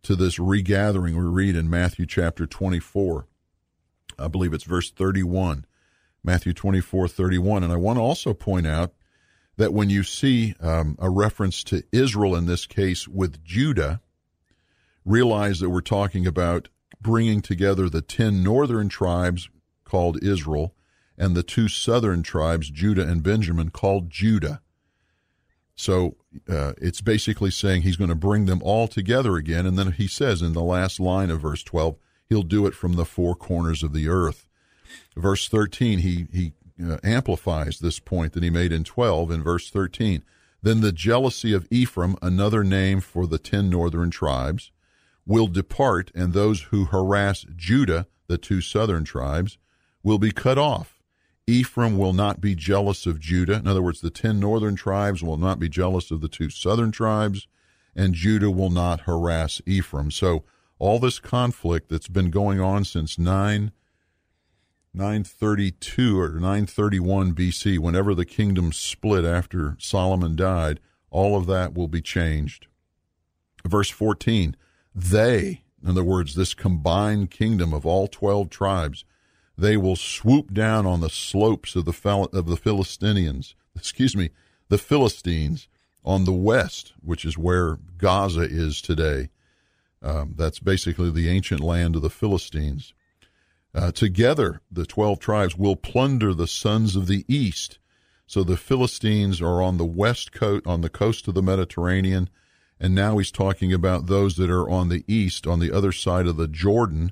to 0.04 0.16
this 0.16 0.38
regathering 0.38 1.16
we 1.18 1.24
read 1.24 1.56
in 1.56 1.70
Matthew 1.70 2.06
chapter 2.06 2.46
24. 2.46 3.26
I 4.20 4.28
believe 4.28 4.54
it's 4.54 4.66
verse 4.66 4.92
31. 4.92 5.66
Matthew 6.24 6.54
24, 6.54 7.08
31. 7.08 7.64
And 7.64 7.72
I 7.72 7.78
want 7.78 7.98
to 7.98 8.02
also 8.02 8.34
point 8.34 8.68
out 8.68 8.94
that 9.58 9.74
when 9.74 9.90
you 9.90 10.04
see 10.04 10.54
um, 10.60 10.98
a 11.00 11.10
reference 11.10 11.64
to 11.66 11.84
Israel 11.92 12.36
in 12.36 12.46
this 12.46 12.66
case 12.66 13.08
with 13.08 13.44
Judah, 13.44 14.02
realize 15.06 15.60
that 15.60 15.70
we're 15.70 15.82
talking 15.82 16.28
about 16.28 16.68
bringing 17.00 17.42
together 17.42 17.90
the 17.90 18.02
10 18.02 18.44
northern 18.44 18.90
tribes 18.90 19.50
called 19.86 20.22
Israel 20.22 20.74
and 21.18 21.36
the 21.36 21.44
two 21.44 21.70
southern 21.70 22.24
tribes, 22.24 22.70
Judah 22.70 23.08
and 23.08 23.24
Benjamin, 23.24 23.70
called 23.70 24.10
Judah. 24.10 24.62
So 25.76 26.16
uh, 26.50 26.74
it's 26.78 27.02
basically 27.02 27.52
saying 27.52 27.82
he's 27.82 27.98
going 27.98 28.10
to 28.10 28.16
bring 28.16 28.46
them 28.46 28.62
all 28.64 28.88
together 28.88 29.36
again. 29.36 29.66
And 29.66 29.78
then 29.78 29.92
he 29.92 30.08
says 30.08 30.42
in 30.42 30.54
the 30.54 30.64
last 30.64 31.00
line 31.00 31.30
of 31.30 31.42
verse 31.42 31.64
12, 31.64 31.98
he'll 32.30 32.44
do 32.44 32.66
it 32.66 32.74
from 32.74 32.94
the 32.94 33.06
four 33.06 33.36
corners 33.36 33.84
of 33.84 33.94
the 33.94 34.08
earth. 34.08 34.48
Verse 35.16 35.50
13, 35.50 36.00
he, 36.00 36.28
he 36.32 36.54
uh, 36.84 36.98
amplifies 37.04 37.80
this 37.80 38.00
point 38.00 38.34
that 38.34 38.44
he 38.44 38.50
made 38.50 38.72
in 38.72 38.84
12 38.84 39.32
in 39.32 39.44
verse 39.44 39.70
13. 39.70 40.24
Then 40.62 40.82
the 40.82 40.92
jealousy 40.92 41.54
of 41.54 41.68
Ephraim, 41.70 42.16
another 42.22 42.64
name 42.64 43.00
for 43.00 43.28
the 43.28 43.38
ten 43.38 43.70
northern 43.70 44.10
tribes, 44.10 44.72
will 45.26 45.48
depart, 45.48 46.12
and 46.16 46.34
those 46.34 46.64
who 46.64 46.86
harass 46.86 47.46
Judah, 47.56 48.08
the 48.28 48.38
two 48.38 48.62
southern 48.62 49.04
tribes, 49.04 49.58
will 50.02 50.18
be 50.18 50.32
cut 50.32 50.58
off 50.58 50.95
Ephraim 51.48 51.98
will 51.98 52.14
not 52.14 52.42
be 52.42 52.56
jealous 52.56 53.06
of 53.06 53.20
Judah. 53.20 53.56
In 53.56 53.68
other 53.68 53.82
words, 53.82 54.02
the 54.02 54.10
ten 54.10 54.40
northern 54.40 54.76
tribes 54.76 55.22
will 55.24 55.38
not 55.38 55.60
be 55.60 55.70
jealous 55.70 56.10
of 56.10 56.22
the 56.22 56.28
two 56.28 56.50
southern 56.50 56.92
tribes, 56.92 57.48
and 57.96 58.16
Judah 58.16 58.50
will 58.50 58.72
not 58.72 59.02
harass 59.02 59.62
Ephraim. 59.66 60.10
So 60.10 60.44
all 60.80 61.00
this 61.00 61.20
conflict 61.20 61.90
that's 61.90 62.08
been 62.08 62.32
going 62.32 62.60
on 62.60 62.84
since 62.84 63.18
9 63.18 63.72
932 64.96 66.20
or 66.20 66.30
931 66.30 67.34
BC, 67.34 67.78
whenever 67.78 68.16
the 68.16 68.26
kingdom 68.26 68.72
split 68.72 69.26
after 69.26 69.76
Solomon 69.78 70.38
died, 70.38 70.80
all 71.12 71.38
of 71.38 71.48
that 71.48 71.74
will 71.74 71.90
be 71.90 72.02
changed. 72.02 72.68
Verse 73.66 73.90
14, 73.90 74.56
they, 74.94 75.64
in 75.84 75.90
other 75.90 76.04
words, 76.04 76.36
this 76.36 76.54
combined 76.54 77.30
kingdom 77.30 77.74
of 77.74 77.86
all 77.86 78.08
12 78.08 78.50
tribes, 78.50 79.04
they 79.58 79.78
will 79.78 79.96
swoop 79.96 80.54
down 80.54 80.86
on 80.86 81.02
the 81.02 81.10
slopes 81.10 81.76
of 81.76 81.86
the 81.86 82.30
of 82.34 82.46
the 82.46 82.58
Philistinians, 82.58 83.56
excuse 83.76 84.16
me, 84.16 84.30
the 84.70 84.78
Philistines 84.78 85.68
on 86.04 86.26
the 86.26 86.34
west, 86.34 86.94
which 87.04 87.26
is 87.26 87.38
where 87.38 87.80
Gaza 87.98 88.42
is 88.42 88.82
today. 88.82 89.30
Um, 90.02 90.36
that's 90.38 90.60
basically 90.60 91.10
the 91.10 91.30
ancient 91.30 91.62
land 91.62 91.96
of 91.96 92.02
the 92.02 92.10
Philistines. 92.10 92.94
Uh, 93.74 93.92
together, 93.92 94.62
the 94.72 94.86
12 94.86 95.20
tribes 95.20 95.58
will 95.58 95.76
plunder 95.76 96.34
the 96.34 96.48
sons 96.48 96.96
of 96.96 97.08
the 97.08 97.26
east. 97.28 97.80
So 98.28 98.44
the 98.44 98.58
Philistines 98.58 99.42
are 99.42 99.62
on 99.62 99.78
the 99.78 99.86
west 99.86 100.32
coast, 100.32 100.66
on 100.66 100.82
the 100.82 100.90
coast 100.90 101.28
of 101.28 101.34
the 101.34 101.44
Mediterranean, 101.44 102.30
and 102.80 102.94
now 102.94 103.18
he's 103.18 103.32
talking 103.32 103.74
about 103.74 104.08
those 104.08 104.36
that 104.36 104.50
are 104.50 104.70
on 104.70 104.90
the 104.90 105.04
east, 105.08 105.48
on 105.48 105.60
the 105.60 105.72
other 105.72 105.92
side 105.92 106.28
of 106.28 106.38
the 106.38 106.48
Jordan, 106.48 107.12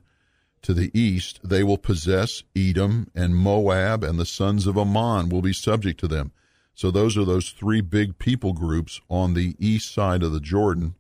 to 0.64 0.74
the 0.74 0.92
east. 1.00 1.40
They 1.44 1.64
will 1.64 1.78
possess 1.78 2.44
Edom 2.56 3.10
and 3.14 3.36
Moab, 3.36 4.04
and 4.04 4.18
the 4.18 4.26
sons 4.26 4.66
of 4.66 4.78
Ammon 4.78 5.30
will 5.30 5.42
be 5.42 5.54
subject 5.54 6.00
to 6.00 6.08
them. 6.08 6.32
So 6.74 6.90
those 6.90 7.18
are 7.18 7.26
those 7.26 7.52
three 7.52 7.82
big 7.82 8.18
people 8.18 8.54
groups 8.54 9.00
on 9.10 9.34
the 9.34 9.56
east 9.60 9.94
side 9.94 10.24
of 10.24 10.32
the 10.32 10.40
Jordan 10.40 10.96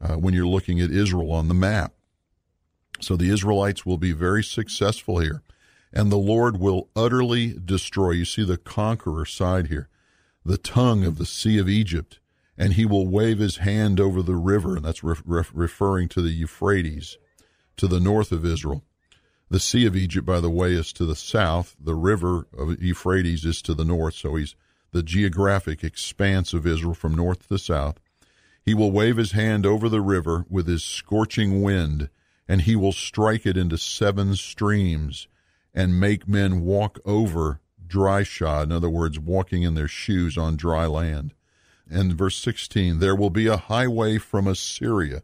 uh, 0.00 0.14
when 0.14 0.32
you're 0.32 0.46
looking 0.46 0.80
at 0.80 0.90
Israel 0.90 1.30
on 1.32 1.48
the 1.48 1.54
map. 1.54 1.92
So 3.00 3.16
the 3.16 3.30
Israelites 3.30 3.84
will 3.84 3.98
be 3.98 4.12
very 4.12 4.42
successful 4.42 5.18
here, 5.18 5.42
and 5.92 6.10
the 6.10 6.16
Lord 6.16 6.58
will 6.58 6.88
utterly 6.96 7.58
destroy. 7.62 8.12
You 8.12 8.24
see 8.24 8.44
the 8.44 8.56
conqueror 8.56 9.26
side 9.26 9.66
here, 9.66 9.88
the 10.44 10.58
tongue 10.58 11.04
of 11.04 11.18
the 11.18 11.26
Sea 11.26 11.58
of 11.58 11.68
Egypt, 11.68 12.20
and 12.56 12.74
he 12.74 12.86
will 12.86 13.06
wave 13.06 13.38
his 13.38 13.58
hand 13.58 14.00
over 14.00 14.22
the 14.22 14.36
river, 14.36 14.76
and 14.76 14.84
that's 14.84 15.02
re- 15.02 15.16
re- 15.24 15.44
referring 15.52 16.08
to 16.10 16.22
the 16.22 16.30
Euphrates, 16.30 17.18
to 17.76 17.86
the 17.86 18.00
north 18.00 18.32
of 18.32 18.44
Israel. 18.44 18.84
The 19.50 19.60
Sea 19.60 19.84
of 19.86 19.96
Egypt, 19.96 20.24
by 20.24 20.40
the 20.40 20.50
way, 20.50 20.72
is 20.74 20.92
to 20.94 21.04
the 21.04 21.16
south. 21.16 21.76
The 21.78 21.94
river 21.94 22.46
of 22.56 22.80
Euphrates 22.80 23.44
is 23.44 23.60
to 23.62 23.74
the 23.74 23.84
north, 23.84 24.14
so 24.14 24.36
he's 24.36 24.54
the 24.92 25.02
geographic 25.02 25.82
expanse 25.82 26.54
of 26.54 26.66
Israel 26.66 26.94
from 26.94 27.14
north 27.14 27.48
to 27.48 27.58
south. 27.58 27.98
He 28.64 28.74
will 28.74 28.92
wave 28.92 29.16
his 29.16 29.32
hand 29.32 29.66
over 29.66 29.88
the 29.88 30.00
river 30.00 30.44
with 30.48 30.68
his 30.68 30.84
scorching 30.84 31.62
wind 31.62 32.10
and 32.50 32.62
he 32.62 32.74
will 32.74 32.90
strike 32.90 33.46
it 33.46 33.56
into 33.56 33.78
seven 33.78 34.34
streams 34.34 35.28
and 35.72 36.00
make 36.00 36.26
men 36.26 36.62
walk 36.62 36.98
over 37.04 37.60
dry 37.86 38.24
shod, 38.24 38.66
in 38.66 38.72
other 38.72 38.90
words, 38.90 39.20
walking 39.20 39.62
in 39.62 39.74
their 39.74 39.86
shoes 39.86 40.36
on 40.36 40.56
dry 40.56 40.84
land. 40.84 41.32
And 41.88 42.12
verse 42.12 42.36
16, 42.38 42.98
there 42.98 43.14
will 43.14 43.30
be 43.30 43.46
a 43.46 43.56
highway 43.56 44.18
from 44.18 44.48
Assyria, 44.48 45.22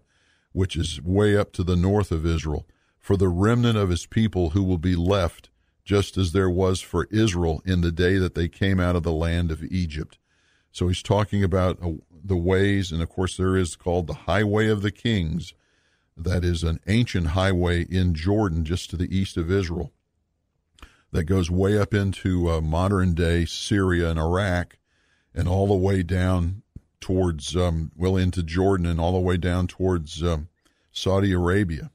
which 0.52 0.76
is 0.76 1.02
way 1.02 1.37
up 1.37 1.50
to 1.54 1.64
the 1.64 1.75
north 1.75 2.12
of 2.12 2.25
Israel, 2.25 2.64
for 3.07 3.17
the 3.17 3.29
remnant 3.29 3.79
of 3.79 3.89
his 3.89 4.05
people 4.05 4.51
who 4.51 4.65
will 4.65 4.79
be 4.79 4.97
left, 4.97 5.49
just 5.85 6.17
as 6.19 6.33
there 6.33 6.51
was 6.51 6.81
for 6.81 7.07
Israel 7.13 7.63
in 7.65 7.81
the 7.81 7.93
day 7.93 8.19
that 8.19 8.35
they 8.35 8.49
came 8.49 8.81
out 8.81 8.97
of 8.97 9.05
the 9.05 9.13
land 9.13 9.53
of 9.53 9.63
Egypt. 9.63 10.19
So 10.73 10.89
he's 10.89 11.05
talking 11.05 11.45
about 11.45 11.79
uh, 11.81 11.93
the 12.11 12.37
ways, 12.37 12.91
and 12.91 13.01
of 13.01 13.09
course, 13.09 13.37
there 13.37 13.57
is 13.57 13.77
called 13.77 14.09
the 14.09 14.27
highway 14.27 14.67
of 14.67 14.83
the 14.83 14.91
kings 14.91 15.55
that 16.17 16.45
is 16.45 16.65
an 16.65 16.81
ancient 16.89 17.29
highway 17.29 17.83
in 17.83 18.13
Jordan, 18.13 18.65
just 18.65 18.91
to 18.91 18.97
the 18.97 19.17
east 19.17 19.37
of 19.37 19.53
Israel, 19.53 19.93
that 21.13 21.27
goes 21.27 21.49
way 21.49 21.79
up 21.79 21.95
into 21.95 22.51
uh, 22.51 22.61
modern 22.61 23.15
day 23.15 23.45
Syria 23.45 24.11
and 24.11 24.19
Iraq, 24.19 24.79
and 25.33 25.47
all 25.47 25.69
the 25.69 25.75
way 25.75 26.03
down 26.03 26.63
towards, 27.01 27.55
um, 27.55 27.93
well, 27.95 28.17
into 28.17 28.43
Jordan 28.43 28.85
and 28.85 28.99
all 28.99 29.13
the 29.13 29.21
way 29.21 29.37
down 29.37 29.69
towards 29.69 30.25
um, 30.25 30.49
Saudi 30.91 31.31
Arabia. 31.31 31.93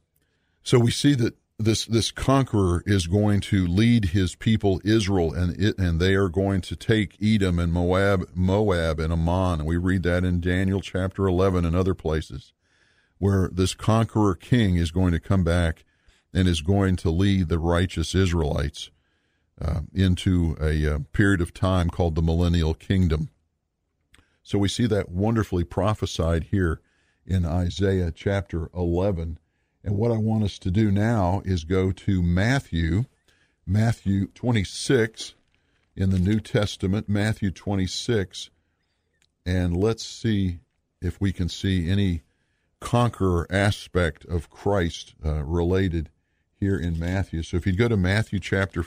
So 0.63 0.79
we 0.79 0.91
see 0.91 1.15
that 1.15 1.35
this 1.57 1.85
this 1.85 2.11
conqueror 2.11 2.83
is 2.85 3.07
going 3.07 3.39
to 3.41 3.67
lead 3.67 4.05
his 4.05 4.35
people 4.35 4.81
Israel, 4.83 5.33
and 5.33 5.59
it 5.59 5.77
and 5.77 5.99
they 5.99 6.15
are 6.15 6.29
going 6.29 6.61
to 6.61 6.75
take 6.75 7.17
Edom 7.21 7.59
and 7.59 7.71
Moab, 7.71 8.29
Moab 8.33 8.99
and 8.99 9.13
Ammon. 9.13 9.59
And 9.59 9.67
we 9.67 9.77
read 9.77 10.03
that 10.03 10.23
in 10.23 10.41
Daniel 10.41 10.81
chapter 10.81 11.27
eleven 11.27 11.65
and 11.65 11.75
other 11.75 11.93
places 11.93 12.53
where 13.17 13.49
this 13.53 13.75
conqueror 13.75 14.33
king 14.33 14.77
is 14.77 14.89
going 14.89 15.11
to 15.11 15.19
come 15.19 15.43
back 15.43 15.85
and 16.33 16.47
is 16.47 16.61
going 16.61 16.95
to 16.95 17.11
lead 17.11 17.49
the 17.49 17.59
righteous 17.59 18.15
Israelites 18.15 18.89
uh, 19.61 19.81
into 19.93 20.57
a 20.59 20.95
uh, 20.95 20.99
period 21.13 21.39
of 21.39 21.53
time 21.53 21.89
called 21.89 22.15
the 22.15 22.21
millennial 22.23 22.73
kingdom. 22.73 23.29
So 24.41 24.57
we 24.57 24.67
see 24.67 24.87
that 24.87 25.09
wonderfully 25.09 25.63
prophesied 25.63 26.45
here 26.45 26.81
in 27.23 27.45
Isaiah 27.45 28.11
chapter 28.11 28.71
11. 28.73 29.37
And 29.83 29.97
what 29.97 30.11
I 30.11 30.17
want 30.17 30.43
us 30.43 30.59
to 30.59 30.71
do 30.71 30.91
now 30.91 31.41
is 31.43 31.63
go 31.63 31.91
to 31.91 32.21
Matthew, 32.21 33.05
Matthew 33.65 34.27
26 34.27 35.33
in 35.95 36.11
the 36.11 36.19
New 36.19 36.39
Testament, 36.39 37.09
Matthew 37.09 37.51
26, 37.51 38.49
and 39.45 39.75
let's 39.75 40.05
see 40.05 40.59
if 41.01 41.19
we 41.19 41.33
can 41.33 41.49
see 41.49 41.89
any 41.89 42.21
conqueror 42.79 43.47
aspect 43.49 44.25
of 44.25 44.49
Christ 44.49 45.15
uh, 45.25 45.43
related 45.43 46.09
here 46.59 46.77
in 46.77 46.99
Matthew. 46.99 47.41
So 47.43 47.57
if 47.57 47.65
you 47.65 47.73
go 47.73 47.87
to 47.87 47.97
Matthew 47.97 48.39
chapter 48.39 48.85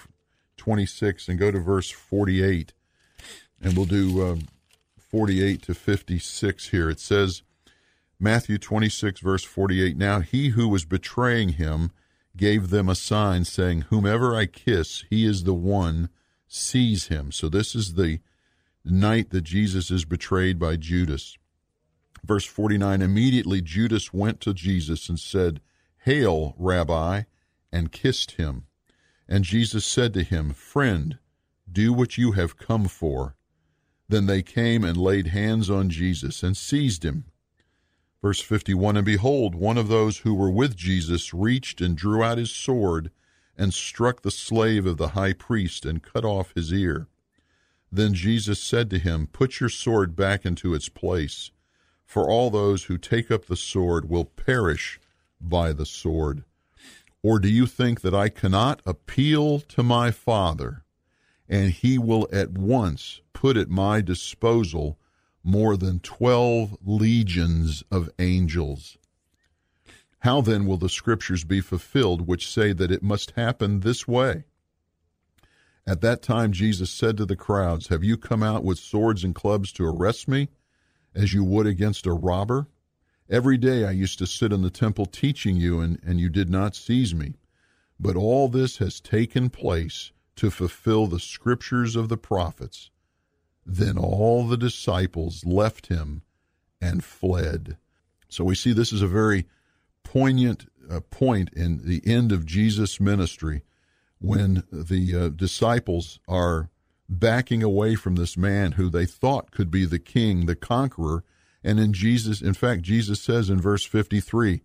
26 0.57 1.29
and 1.29 1.39
go 1.39 1.51
to 1.51 1.59
verse 1.59 1.91
48, 1.91 2.73
and 3.61 3.77
we'll 3.77 3.87
do 3.87 4.25
um, 4.25 4.41
48 4.99 5.63
to 5.63 5.75
56 5.75 6.69
here. 6.69 6.91
It 6.91 7.01
says, 7.01 7.43
Matthew 8.19 8.59
26, 8.59 9.21
verse 9.21 9.45
48 9.45 9.97
Now 9.97 10.21
he 10.21 10.51
who 10.51 10.69
was 10.69 10.85
betraying 10.85 11.51
him 11.51 11.91
gave 12.37 12.71
them 12.71 12.89
a 12.89 12.95
sign, 12.95 13.45
saying, 13.45 13.83
Whomever 13.83 14.35
I 14.35 14.47
kiss, 14.47 15.05
he 15.11 15.25
is 15.25 15.45
the 15.45 15.55
one, 15.55 16.09
seize 16.49 17.09
him. 17.09 17.33
So 17.33 17.49
this 17.49 17.75
is 17.75 17.95
the 17.95 18.21
night 18.85 19.31
that 19.31 19.43
Jesus 19.43 19.91
is 19.91 20.05
betrayed 20.05 20.59
by 20.59 20.77
Judas. 20.77 21.37
Verse 22.25 22.45
49 22.45 23.03
Immediately 23.03 23.61
Judas 23.61 24.13
went 24.13 24.41
to 24.41 24.55
Jesus 24.55 25.09
and 25.09 25.19
said, 25.19 25.61
Hail, 25.99 26.55
Rabbi, 26.59 27.23
and 27.73 27.93
kissed 27.93 28.33
him. 28.33 28.67
And 29.29 29.45
Jesus 29.45 29.85
said 29.85 30.13
to 30.15 30.23
him, 30.23 30.53
Friend, 30.53 31.19
do 31.71 31.93
what 31.93 32.19
you 32.19 32.33
have 32.33 32.59
come 32.59 32.87
for. 32.87 33.37
Then 34.09 34.27
they 34.27 34.43
came 34.43 34.85
and 34.85 34.97
laid 34.97 35.29
hands 35.29 35.71
on 35.71 35.89
Jesus 35.89 36.43
and 36.43 36.57
seized 36.57 37.05
him. 37.05 37.25
Verse 38.25 38.41
51 38.41 38.97
And 38.97 39.05
behold, 39.05 39.55
one 39.55 39.77
of 39.77 39.89
those 39.89 40.21
who 40.21 40.33
were 40.33 40.51
with 40.51 40.75
Jesus 40.75 41.35
reached 41.35 41.83
and 41.83 41.95
drew 41.95 42.23
out 42.23 42.39
his 42.39 42.51
sword 42.51 43.11
and 43.55 43.75
struck 43.75 44.23
the 44.23 44.31
slave 44.31 44.87
of 44.87 44.97
the 44.97 45.09
high 45.09 45.35
priest 45.35 45.85
and 45.85 46.03
cut 46.03 46.25
off 46.25 46.55
his 46.55 46.73
ear. 46.73 47.07
Then 47.93 48.15
Jesus 48.15 48.63
said 48.63 48.89
to 48.89 48.99
him, 48.99 49.27
Put 49.27 49.61
your 49.61 49.69
sword 49.69 50.17
back 50.17 50.47
into 50.47 50.73
its 50.73 50.89
place 50.89 51.51
for 52.07 52.31
all 52.31 52.49
those 52.49 52.85
who 52.85 52.97
take 52.97 53.31
up 53.31 53.45
the 53.45 53.57
sword 53.57 54.09
will 54.09 54.25
perish 54.25 54.99
by 55.39 55.75
the 55.75 55.85
sword. 55.85 56.45
Or 57.23 57.39
do 57.39 57.49
you 57.51 57.67
think 57.67 58.01
that 58.01 58.15
I 58.15 58.31
cannot 58.31 58.81
appeal 58.87 59.61
to 59.61 59.83
my 59.83 60.11
Father, 60.11 60.83
and 61.47 61.73
he 61.73 61.99
will 61.99 62.27
at 62.33 62.53
once 62.53 63.21
put 63.35 63.59
at 63.59 63.69
my 63.69 64.01
disposal 64.01 64.99
more 65.45 65.77
than 65.77 66.01
twelve 66.01 66.77
legions 66.85 67.85
of 67.91 68.11
angels? 68.19 68.99
How 70.21 70.41
then 70.41 70.67
will 70.67 70.79
the 70.79 70.89
scriptures 70.89 71.45
be 71.45 71.61
fulfilled 71.61 72.27
which 72.27 72.51
say 72.51 72.73
that 72.73 72.91
it 72.91 73.03
must 73.03 73.33
happen 73.33 73.81
this 73.81 74.09
way? 74.09 74.45
At 75.87 76.01
that 76.01 76.23
time, 76.23 76.53
Jesus 76.53 76.91
said 76.91 77.19
to 77.19 77.27
the 77.27 77.37
crowds, 77.37 77.89
Have 77.89 78.03
you 78.03 78.17
come 78.17 78.43
out 78.43 78.65
with 78.65 78.79
swords 78.79 79.23
and 79.23 79.35
clubs 79.35 79.71
to 79.73 79.85
arrest 79.85 80.27
me? 80.27 80.49
as 81.15 81.33
you 81.33 81.45
would 81.45 81.67
against 81.67 82.07
a 82.07 82.13
robber? 82.13 82.67
Every 83.31 83.57
day 83.57 83.85
I 83.85 83.93
used 83.93 84.19
to 84.19 84.27
sit 84.27 84.53
in 84.53 84.63
the 84.63 84.71
temple 84.71 85.07
teaching 85.07 85.57
you, 85.57 85.81
and, 85.81 85.99
and 86.05 86.21
you 86.21 86.29
did 86.29 86.51
not 86.51 86.77
seize 86.77 87.15
me. 87.15 87.35
But 87.99 88.17
all 88.17 88.49
this 88.49 88.79
has 88.79 89.01
taken 89.01 89.49
place 89.49 90.13
to 90.37 90.51
fulfill 90.51 91.07
the 91.07 91.21
scriptures 91.21 91.97
of 91.97 92.09
the 92.09 92.17
prophets. 92.17 92.91
Then 93.67 93.99
all 93.99 94.47
the 94.47 94.57
disciples 94.57 95.45
left 95.45 95.87
him 95.87 96.23
and 96.81 97.03
fled. 97.03 97.77
So 98.29 98.45
we 98.45 98.55
see 98.55 98.73
this 98.73 98.93
is 98.93 99.03
a 99.03 99.07
very 99.07 99.47
poignant 100.03 100.67
uh, 100.91 101.01
point 101.01 101.51
in 101.55 101.87
the 101.87 102.03
end 102.05 102.33
of 102.33 102.45
Jesus' 102.45 103.01
ministry 103.01 103.63
when 104.19 104.65
the 104.71 105.17
uh, 105.17 105.29
disciples 105.29 106.19
are 106.29 106.69
backing 107.09 107.63
away 107.63 107.95
from 107.95 108.17
this 108.17 108.37
man 108.37 108.73
who 108.73 108.91
they 108.91 109.07
thought 109.07 109.51
could 109.51 109.71
be 109.71 109.85
the 109.85 109.99
king, 109.99 110.47
the 110.47 110.57
conqueror. 110.57 111.23
And 111.63 111.79
in 111.79 111.93
Jesus, 111.93 112.41
in 112.43 112.55
fact, 112.55 112.83
Jesus 112.83 113.21
says 113.21 113.51
in 113.51 113.61
verse 113.61 113.85
53, 113.85 114.63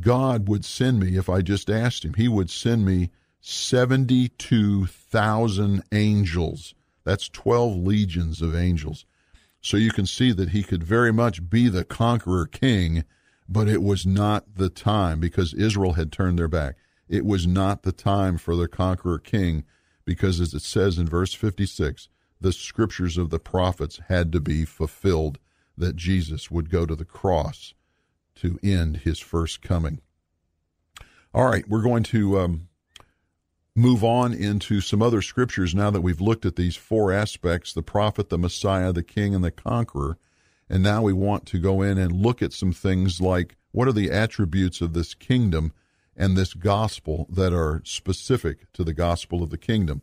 God 0.00 0.48
would 0.48 0.64
send 0.64 1.00
me 1.00 1.16
if 1.16 1.28
I 1.28 1.40
just 1.40 1.68
asked 1.70 2.04
him. 2.04 2.14
He 2.14 2.28
would 2.28 2.50
send 2.50 2.84
me 2.84 3.10
72,000 3.40 5.82
angels. 5.92 6.74
That's 7.04 7.28
12 7.28 7.76
legions 7.76 8.42
of 8.42 8.54
angels. 8.54 9.04
So 9.60 9.76
you 9.76 9.92
can 9.92 10.06
see 10.06 10.32
that 10.32 10.50
he 10.50 10.62
could 10.62 10.82
very 10.82 11.12
much 11.12 11.48
be 11.48 11.68
the 11.68 11.84
conqueror 11.84 12.46
king, 12.46 13.04
but 13.48 13.68
it 13.68 13.82
was 13.82 14.04
not 14.04 14.56
the 14.56 14.68
time 14.68 15.20
because 15.20 15.54
Israel 15.54 15.94
had 15.94 16.12
turned 16.12 16.38
their 16.38 16.48
back. 16.48 16.76
It 17.08 17.24
was 17.24 17.46
not 17.46 17.82
the 17.82 17.92
time 17.92 18.38
for 18.38 18.56
the 18.56 18.68
conqueror 18.68 19.18
king 19.18 19.64
because 20.04 20.40
as 20.40 20.54
it 20.54 20.62
says 20.62 20.98
in 20.98 21.06
verse 21.06 21.32
56, 21.32 22.08
the 22.40 22.52
scriptures 22.52 23.16
of 23.16 23.30
the 23.30 23.38
prophets 23.38 24.00
had 24.08 24.32
to 24.32 24.40
be 24.40 24.64
fulfilled 24.64 25.38
that 25.76 25.96
Jesus 25.96 26.50
would 26.50 26.70
go 26.70 26.86
to 26.86 26.94
the 26.94 27.04
cross 27.04 27.74
to 28.36 28.58
end 28.62 28.98
his 28.98 29.18
first 29.18 29.62
coming. 29.62 30.00
All 31.32 31.46
right, 31.46 31.66
we're 31.68 31.82
going 31.82 32.02
to 32.04 32.38
um, 32.38 32.68
move 33.76 34.04
on 34.04 34.32
into 34.32 34.80
some 34.80 35.02
other 35.02 35.20
scriptures 35.20 35.74
now 35.74 35.90
that 35.90 36.00
we've 36.00 36.20
looked 36.20 36.46
at 36.46 36.56
these 36.56 36.76
four 36.76 37.12
aspects 37.12 37.72
the 37.72 37.82
prophet, 37.82 38.28
the 38.28 38.38
Messiah, 38.38 38.92
the 38.92 39.02
king, 39.02 39.34
and 39.34 39.42
the 39.42 39.50
conqueror. 39.50 40.16
And 40.68 40.82
now 40.82 41.02
we 41.02 41.12
want 41.12 41.46
to 41.46 41.58
go 41.58 41.82
in 41.82 41.98
and 41.98 42.12
look 42.12 42.40
at 42.40 42.52
some 42.52 42.72
things 42.72 43.20
like 43.20 43.56
what 43.72 43.88
are 43.88 43.92
the 43.92 44.10
attributes 44.10 44.80
of 44.80 44.92
this 44.92 45.14
kingdom 45.14 45.72
and 46.16 46.36
this 46.36 46.54
gospel 46.54 47.26
that 47.28 47.52
are 47.52 47.82
specific 47.84 48.72
to 48.72 48.84
the 48.84 48.94
gospel 48.94 49.42
of 49.42 49.50
the 49.50 49.58
kingdom. 49.58 50.02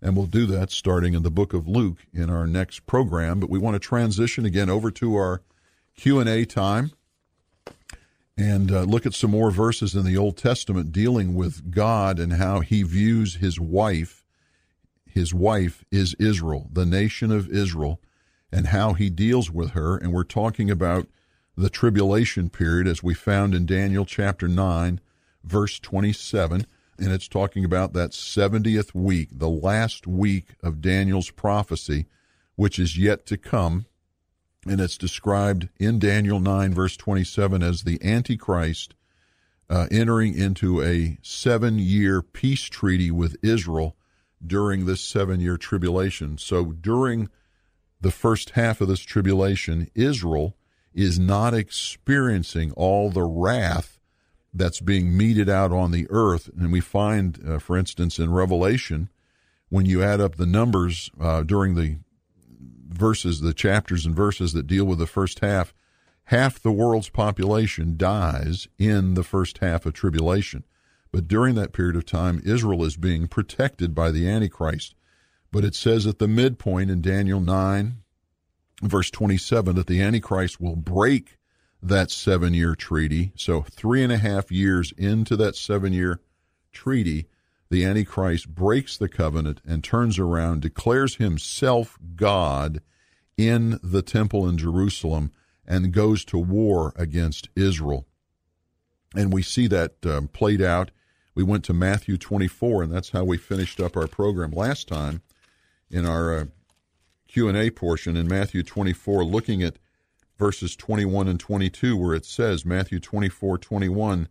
And 0.00 0.16
we'll 0.16 0.26
do 0.26 0.46
that 0.46 0.70
starting 0.70 1.12
in 1.12 1.22
the 1.22 1.30
book 1.30 1.52
of 1.52 1.68
Luke 1.68 1.98
in 2.14 2.30
our 2.30 2.46
next 2.46 2.86
program. 2.86 3.38
But 3.38 3.50
we 3.50 3.58
want 3.58 3.74
to 3.74 3.80
transition 3.80 4.46
again 4.46 4.70
over 4.70 4.90
to 4.92 5.14
our 5.16 5.42
Q&A 5.94 6.46
time 6.46 6.92
and 8.40 8.72
uh, 8.72 8.82
look 8.84 9.04
at 9.04 9.12
some 9.12 9.32
more 9.32 9.50
verses 9.50 9.94
in 9.94 10.04
the 10.04 10.16
Old 10.16 10.38
Testament 10.38 10.92
dealing 10.92 11.34
with 11.34 11.70
God 11.70 12.18
and 12.18 12.32
how 12.32 12.60
he 12.60 12.82
views 12.82 13.34
his 13.34 13.60
wife. 13.60 14.24
His 15.06 15.34
wife 15.34 15.84
is 15.90 16.16
Israel, 16.18 16.68
the 16.72 16.86
nation 16.86 17.30
of 17.30 17.50
Israel, 17.50 18.00
and 18.50 18.68
how 18.68 18.94
he 18.94 19.10
deals 19.10 19.50
with 19.50 19.72
her. 19.72 19.98
And 19.98 20.14
we're 20.14 20.24
talking 20.24 20.70
about 20.70 21.06
the 21.54 21.68
tribulation 21.68 22.48
period 22.48 22.86
as 22.86 23.02
we 23.02 23.12
found 23.12 23.54
in 23.54 23.66
Daniel 23.66 24.06
chapter 24.06 24.48
9, 24.48 25.00
verse 25.44 25.78
27. 25.78 26.66
And 26.98 27.12
it's 27.12 27.28
talking 27.28 27.64
about 27.64 27.92
that 27.92 28.12
70th 28.12 28.94
week, 28.94 29.28
the 29.32 29.50
last 29.50 30.06
week 30.06 30.54
of 30.62 30.80
Daniel's 30.80 31.30
prophecy, 31.30 32.06
which 32.56 32.78
is 32.78 32.96
yet 32.96 33.26
to 33.26 33.36
come 33.36 33.84
and 34.66 34.80
it's 34.80 34.98
described 34.98 35.68
in 35.78 35.98
Daniel 35.98 36.40
9, 36.40 36.74
verse 36.74 36.96
27, 36.96 37.62
as 37.62 37.82
the 37.82 37.98
Antichrist 38.04 38.94
uh, 39.70 39.86
entering 39.90 40.36
into 40.36 40.82
a 40.82 41.16
seven 41.22 41.78
year 41.78 42.20
peace 42.20 42.64
treaty 42.64 43.10
with 43.10 43.36
Israel 43.42 43.96
during 44.44 44.86
this 44.86 45.00
seven 45.00 45.40
year 45.40 45.56
tribulation. 45.56 46.36
So 46.38 46.72
during 46.72 47.28
the 48.00 48.10
first 48.10 48.50
half 48.50 48.80
of 48.80 48.88
this 48.88 49.00
tribulation, 49.00 49.90
Israel 49.94 50.56
is 50.92 51.18
not 51.18 51.54
experiencing 51.54 52.72
all 52.72 53.10
the 53.10 53.22
wrath 53.22 54.00
that's 54.52 54.80
being 54.80 55.16
meted 55.16 55.48
out 55.48 55.70
on 55.70 55.92
the 55.92 56.06
earth. 56.10 56.50
And 56.58 56.72
we 56.72 56.80
find, 56.80 57.40
uh, 57.46 57.58
for 57.60 57.76
instance, 57.76 58.18
in 58.18 58.32
Revelation, 58.32 59.08
when 59.68 59.86
you 59.86 60.02
add 60.02 60.20
up 60.20 60.34
the 60.34 60.46
numbers 60.46 61.10
uh, 61.20 61.42
during 61.44 61.76
the 61.76 61.98
verses, 62.90 63.40
the 63.40 63.54
chapters 63.54 64.04
and 64.04 64.14
verses 64.14 64.52
that 64.52 64.66
deal 64.66 64.84
with 64.84 64.98
the 64.98 65.06
first 65.06 65.40
half, 65.40 65.72
half 66.24 66.60
the 66.60 66.72
world's 66.72 67.08
population 67.08 67.96
dies 67.96 68.68
in 68.78 69.14
the 69.14 69.24
first 69.24 69.58
half 69.58 69.86
of 69.86 69.94
tribulation. 69.94 70.64
But 71.12 71.28
during 71.28 71.54
that 71.56 71.72
period 71.72 71.96
of 71.96 72.06
time, 72.06 72.40
Israel 72.44 72.84
is 72.84 72.96
being 72.96 73.26
protected 73.26 73.94
by 73.94 74.10
the 74.10 74.28
Antichrist. 74.28 74.94
But 75.50 75.64
it 75.64 75.74
says 75.74 76.06
at 76.06 76.18
the 76.18 76.28
midpoint 76.28 76.90
in 76.90 77.00
Daniel 77.00 77.40
9, 77.40 77.96
verse 78.82 79.10
27, 79.10 79.74
that 79.74 79.86
the 79.88 80.00
Antichrist 80.00 80.60
will 80.60 80.76
break 80.76 81.36
that 81.82 82.10
seven 82.10 82.54
year 82.54 82.74
treaty. 82.74 83.32
So, 83.34 83.62
three 83.62 84.02
and 84.04 84.12
a 84.12 84.18
half 84.18 84.52
years 84.52 84.92
into 84.96 85.36
that 85.36 85.56
seven 85.56 85.92
year 85.92 86.20
treaty, 86.72 87.26
the 87.70 87.84
Antichrist 87.84 88.52
breaks 88.54 88.96
the 88.96 89.08
covenant 89.08 89.60
and 89.64 89.82
turns 89.82 90.18
around, 90.18 90.60
declares 90.60 91.16
himself 91.16 91.98
God 92.16 92.82
in 93.36 93.78
the 93.82 94.02
temple 94.02 94.48
in 94.48 94.58
Jerusalem, 94.58 95.32
and 95.66 95.92
goes 95.92 96.24
to 96.26 96.38
war 96.38 96.92
against 96.96 97.48
Israel. 97.54 98.06
And 99.14 99.32
we 99.32 99.42
see 99.42 99.68
that 99.68 99.94
um, 100.04 100.28
played 100.28 100.60
out. 100.60 100.90
We 101.34 101.44
went 101.44 101.64
to 101.64 101.72
Matthew 101.72 102.18
24, 102.18 102.82
and 102.82 102.92
that's 102.92 103.10
how 103.10 103.24
we 103.24 103.38
finished 103.38 103.80
up 103.80 103.96
our 103.96 104.08
program 104.08 104.50
last 104.50 104.88
time 104.88 105.22
in 105.88 106.04
our 106.04 106.34
uh, 106.36 106.44
Q&A 107.28 107.70
portion 107.70 108.16
in 108.16 108.26
Matthew 108.26 108.64
24, 108.64 109.24
looking 109.24 109.62
at 109.62 109.78
verses 110.38 110.74
21 110.74 111.28
and 111.28 111.38
22, 111.38 111.96
where 111.96 112.14
it 112.14 112.24
says, 112.24 112.64
Matthew 112.64 112.98
24, 112.98 113.58
21, 113.58 114.28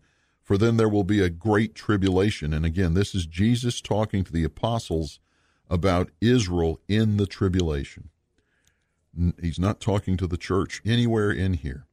for 0.50 0.58
then 0.58 0.78
there 0.78 0.88
will 0.88 1.04
be 1.04 1.20
a 1.20 1.30
great 1.30 1.76
tribulation. 1.76 2.52
And 2.52 2.66
again, 2.66 2.94
this 2.94 3.14
is 3.14 3.24
Jesus 3.24 3.80
talking 3.80 4.24
to 4.24 4.32
the 4.32 4.42
apostles 4.42 5.20
about 5.68 6.10
Israel 6.20 6.80
in 6.88 7.18
the 7.18 7.26
tribulation. 7.28 8.08
He's 9.40 9.60
not 9.60 9.80
talking 9.80 10.16
to 10.16 10.26
the 10.26 10.36
church 10.36 10.82
anywhere 10.84 11.30
in 11.30 11.54
here. 11.54 11.86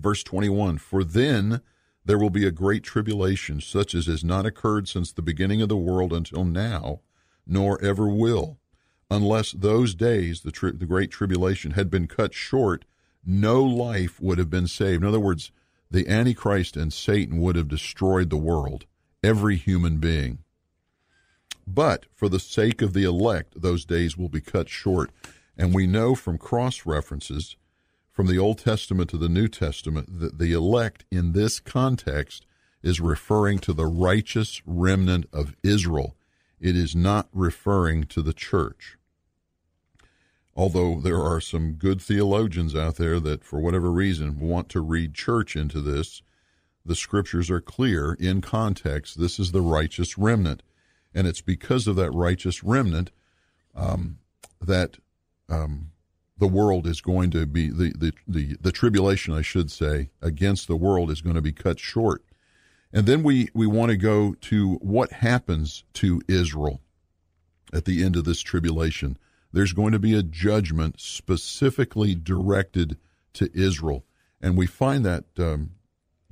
Verse 0.00 0.24
21 0.24 0.78
For 0.78 1.04
then 1.04 1.60
there 2.04 2.18
will 2.18 2.28
be 2.28 2.44
a 2.44 2.50
great 2.50 2.82
tribulation, 2.82 3.60
such 3.60 3.94
as 3.94 4.06
has 4.06 4.24
not 4.24 4.46
occurred 4.46 4.88
since 4.88 5.12
the 5.12 5.22
beginning 5.22 5.62
of 5.62 5.68
the 5.68 5.76
world 5.76 6.12
until 6.12 6.44
now, 6.44 7.02
nor 7.46 7.80
ever 7.80 8.08
will. 8.08 8.58
Unless 9.12 9.52
those 9.52 9.94
days, 9.94 10.40
the, 10.40 10.50
tri- 10.50 10.72
the 10.74 10.86
great 10.86 11.12
tribulation, 11.12 11.70
had 11.70 11.88
been 11.88 12.08
cut 12.08 12.34
short, 12.34 12.84
no 13.24 13.62
life 13.62 14.20
would 14.20 14.38
have 14.38 14.50
been 14.50 14.66
saved. 14.66 15.04
In 15.04 15.08
other 15.08 15.20
words, 15.20 15.52
the 15.90 16.08
Antichrist 16.08 16.76
and 16.76 16.92
Satan 16.92 17.38
would 17.40 17.56
have 17.56 17.68
destroyed 17.68 18.30
the 18.30 18.36
world, 18.36 18.86
every 19.22 19.56
human 19.56 19.98
being. 19.98 20.38
But 21.66 22.06
for 22.14 22.28
the 22.28 22.40
sake 22.40 22.82
of 22.82 22.92
the 22.92 23.04
elect, 23.04 23.60
those 23.60 23.84
days 23.84 24.16
will 24.16 24.28
be 24.28 24.40
cut 24.40 24.68
short. 24.68 25.10
And 25.56 25.74
we 25.74 25.86
know 25.86 26.14
from 26.14 26.38
cross 26.38 26.86
references 26.86 27.56
from 28.10 28.26
the 28.26 28.38
Old 28.38 28.58
Testament 28.58 29.10
to 29.10 29.18
the 29.18 29.28
New 29.28 29.48
Testament 29.48 30.20
that 30.20 30.38
the 30.38 30.52
elect 30.52 31.04
in 31.10 31.32
this 31.32 31.60
context 31.60 32.46
is 32.82 33.00
referring 33.00 33.58
to 33.60 33.72
the 33.72 33.86
righteous 33.86 34.62
remnant 34.64 35.26
of 35.32 35.56
Israel. 35.62 36.16
It 36.60 36.76
is 36.76 36.94
not 36.94 37.28
referring 37.32 38.04
to 38.04 38.22
the 38.22 38.32
church 38.32 38.96
although 40.56 41.00
there 41.00 41.22
are 41.22 41.40
some 41.40 41.72
good 41.72 42.00
theologians 42.00 42.74
out 42.74 42.96
there 42.96 43.20
that, 43.20 43.44
for 43.44 43.60
whatever 43.60 43.90
reason, 43.90 44.40
want 44.40 44.68
to 44.70 44.80
read 44.80 45.14
church 45.14 45.56
into 45.56 45.80
this, 45.80 46.22
the 46.84 46.96
scriptures 46.96 47.50
are 47.50 47.60
clear 47.60 48.14
in 48.14 48.40
context. 48.40 49.20
This 49.20 49.38
is 49.38 49.52
the 49.52 49.60
righteous 49.60 50.18
remnant. 50.18 50.62
And 51.14 51.26
it's 51.26 51.40
because 51.40 51.86
of 51.86 51.96
that 51.96 52.12
righteous 52.12 52.64
remnant 52.64 53.10
um, 53.74 54.18
that 54.60 54.96
um, 55.48 55.90
the 56.38 56.46
world 56.46 56.86
is 56.86 57.00
going 57.00 57.30
to 57.32 57.46
be, 57.46 57.68
the, 57.68 57.92
the, 57.96 58.12
the, 58.26 58.56
the 58.60 58.72
tribulation, 58.72 59.34
I 59.34 59.42
should 59.42 59.70
say, 59.70 60.10
against 60.22 60.68
the 60.68 60.76
world 60.76 61.10
is 61.10 61.20
going 61.20 61.36
to 61.36 61.42
be 61.42 61.52
cut 61.52 61.78
short. 61.78 62.24
And 62.92 63.06
then 63.06 63.22
we, 63.22 63.48
we 63.54 63.66
want 63.66 63.90
to 63.90 63.96
go 63.96 64.34
to 64.34 64.74
what 64.76 65.12
happens 65.12 65.84
to 65.94 66.22
Israel 66.26 66.80
at 67.72 67.84
the 67.84 68.02
end 68.02 68.16
of 68.16 68.24
this 68.24 68.40
tribulation 68.40 69.16
there's 69.52 69.72
going 69.72 69.92
to 69.92 69.98
be 69.98 70.14
a 70.14 70.22
judgment 70.22 71.00
specifically 71.00 72.14
directed 72.14 72.96
to 73.34 73.50
Israel. 73.54 74.04
And 74.40 74.56
we 74.56 74.66
find 74.66 75.04
that 75.04 75.24
um, 75.38 75.72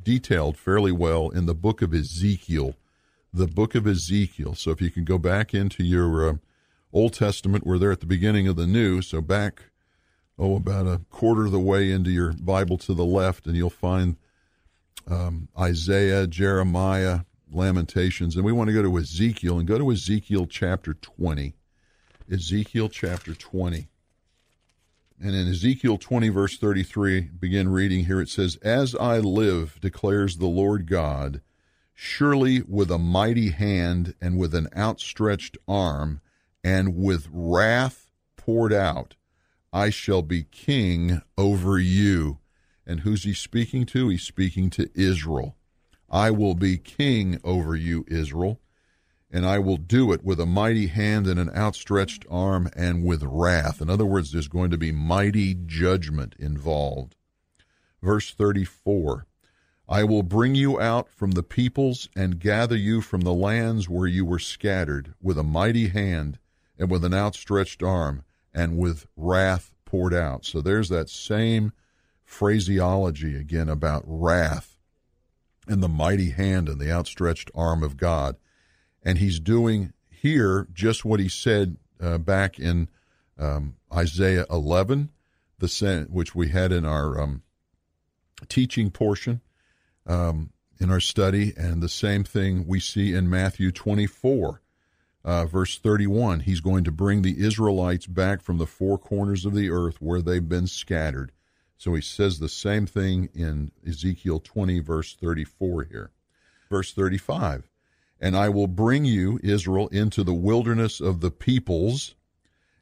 detailed 0.02 0.57
fairly 0.57 0.92
well 0.92 1.28
in 1.28 1.46
the 1.46 1.54
book 1.54 1.83
of 1.83 1.92
Ezekiel. 1.92 2.74
The 3.33 3.46
book 3.46 3.74
of 3.74 3.87
Ezekiel. 3.87 4.54
So 4.54 4.70
if 4.70 4.81
you 4.81 4.90
can 4.90 5.04
go 5.04 5.18
back 5.18 5.52
into 5.52 5.85
your 5.85 6.28
uh, 6.28 6.35
Old 6.92 7.12
Testament, 7.12 7.66
we're 7.66 7.78
there 7.78 7.92
at 7.92 8.00
the 8.00 8.07
beginning 8.07 8.48
of 8.48 8.57
the 8.57 8.66
New. 8.66 9.02
So 9.02 9.20
back, 9.20 9.64
oh, 10.38 10.57
about 10.57 10.87
a 10.87 11.02
quarter 11.11 11.46
of 11.46 11.52
the 11.52 11.61
way 11.61 11.90
into 11.90 12.11
your 12.11 12.33
Bible 12.33 12.78
to 12.78 12.94
the 12.94 13.04
left, 13.04 13.46
and 13.46 13.54
you'll 13.54 13.68
find 13.68 14.16
um, 15.07 15.48
Isaiah, 15.59 16.26
Jeremiah, 16.26 17.20
Lamentations. 17.50 18.37
And 18.37 18.44
we 18.44 18.52
want 18.52 18.68
to 18.68 18.74
go 18.74 18.83
to 18.83 18.98
Ezekiel 18.98 19.59
and 19.59 19.66
go 19.66 19.78
to 19.78 19.92
Ezekiel 19.92 20.46
chapter 20.46 20.94
20. 20.94 21.54
Ezekiel 22.30 22.90
chapter 22.90 23.34
20. 23.34 23.88
And 25.20 25.34
in 25.34 25.48
Ezekiel 25.48 25.96
20, 25.96 26.28
verse 26.28 26.58
33, 26.58 27.22
begin 27.22 27.70
reading 27.70 28.04
here. 28.04 28.20
It 28.20 28.28
says, 28.28 28.56
As 28.56 28.94
I 28.94 29.18
live, 29.18 29.80
declares 29.80 30.36
the 30.36 30.46
Lord 30.46 30.86
God, 30.86 31.40
surely 31.94 32.60
with 32.60 32.90
a 32.90 32.98
mighty 32.98 33.50
hand 33.50 34.14
and 34.20 34.38
with 34.38 34.54
an 34.54 34.68
outstretched 34.76 35.56
arm 35.66 36.20
and 36.62 36.94
with 36.94 37.28
wrath 37.32 38.10
poured 38.36 38.74
out, 38.74 39.14
I 39.72 39.88
shall 39.88 40.22
be 40.22 40.44
king 40.44 41.22
over 41.38 41.78
you. 41.78 42.38
And 42.86 43.00
who's 43.00 43.24
he 43.24 43.32
speaking 43.32 43.86
to? 43.86 44.10
He's 44.10 44.22
speaking 44.22 44.68
to 44.70 44.90
Israel. 44.94 45.56
I 46.10 46.30
will 46.30 46.54
be 46.54 46.76
king 46.76 47.40
over 47.42 47.74
you, 47.74 48.04
Israel 48.06 48.60
and 49.30 49.44
I 49.44 49.58
will 49.58 49.76
do 49.76 50.12
it 50.12 50.24
with 50.24 50.40
a 50.40 50.46
mighty 50.46 50.86
hand 50.86 51.26
and 51.26 51.38
an 51.38 51.50
outstretched 51.54 52.24
arm 52.30 52.70
and 52.74 53.04
with 53.04 53.22
wrath. 53.22 53.80
In 53.80 53.90
other 53.90 54.06
words, 54.06 54.32
there's 54.32 54.48
going 54.48 54.70
to 54.70 54.78
be 54.78 54.92
mighty 54.92 55.54
judgment 55.54 56.34
involved. 56.38 57.14
Verse 58.02 58.32
34 58.32 59.26
I 59.90 60.04
will 60.04 60.22
bring 60.22 60.54
you 60.54 60.78
out 60.78 61.08
from 61.08 61.30
the 61.30 61.42
peoples 61.42 62.10
and 62.14 62.38
gather 62.38 62.76
you 62.76 63.00
from 63.00 63.22
the 63.22 63.32
lands 63.32 63.88
where 63.88 64.06
you 64.06 64.24
were 64.24 64.38
scattered 64.38 65.14
with 65.22 65.38
a 65.38 65.42
mighty 65.42 65.88
hand 65.88 66.38
and 66.78 66.90
with 66.90 67.04
an 67.04 67.14
outstretched 67.14 67.82
arm 67.82 68.22
and 68.52 68.76
with 68.76 69.06
wrath 69.16 69.72
poured 69.86 70.12
out. 70.12 70.44
So 70.44 70.60
there's 70.60 70.90
that 70.90 71.08
same 71.08 71.72
phraseology 72.22 73.34
again 73.34 73.70
about 73.70 74.04
wrath 74.06 74.76
and 75.66 75.82
the 75.82 75.88
mighty 75.88 76.30
hand 76.30 76.68
and 76.68 76.78
the 76.78 76.92
outstretched 76.92 77.50
arm 77.54 77.82
of 77.82 77.96
God 77.96 78.36
And 79.02 79.18
he's 79.18 79.40
doing 79.40 79.92
here 80.11 80.66
just 80.72 81.04
what 81.04 81.20
he 81.20 81.28
said 81.28 81.76
uh, 82.00 82.18
back 82.18 82.58
in 82.58 82.88
um, 83.38 83.76
Isaiah 83.92 84.46
11, 84.50 85.11
the 85.58 86.06
which 86.11 86.34
we 86.34 86.48
had 86.48 86.72
in 86.72 86.84
our 86.84 87.20
um, 87.20 87.42
teaching 88.48 88.90
portion 88.90 89.40
um, 90.06 90.50
in 90.80 90.90
our 90.90 91.00
study, 91.00 91.52
and 91.56 91.82
the 91.82 91.88
same 91.88 92.24
thing 92.24 92.66
we 92.66 92.80
see 92.80 93.12
in 93.12 93.28
Matthew 93.28 93.72
24, 93.72 94.62
uh, 95.24 95.44
verse 95.46 95.78
31. 95.78 96.40
He's 96.40 96.61
going 96.61 96.84
to 96.84 96.92
bring 96.92 97.22
the 97.22 97.44
Israelites 97.44 98.06
back 98.06 98.42
from 98.42 98.58
the 98.58 98.66
four 98.66 98.98
corners 98.98 99.44
of 99.44 99.54
the 99.54 99.70
earth 99.70 99.96
where 100.00 100.22
they've 100.22 100.48
been 100.48 100.66
scattered. 100.66 101.32
So 101.76 101.94
he 101.94 102.02
says 102.02 102.38
the 102.38 102.48
same 102.48 102.87
thing 102.87 103.28
in 103.34 103.70
Ezekiel 103.87 104.40
20, 104.40 104.80
verse 104.80 105.14
34 105.14 105.84
here. 105.84 106.11
Verse 106.70 106.92
35 106.92 107.68
And 108.20 108.37
I 108.37 108.48
will 108.48 108.66
bring 108.66 109.04
you, 109.04 109.38
Israel, 109.42 109.88
into 109.88 110.24
the 110.24 110.35
wilderness 110.35 111.00
of 111.00 111.20
the 111.20 111.31
peoples, 111.31 112.14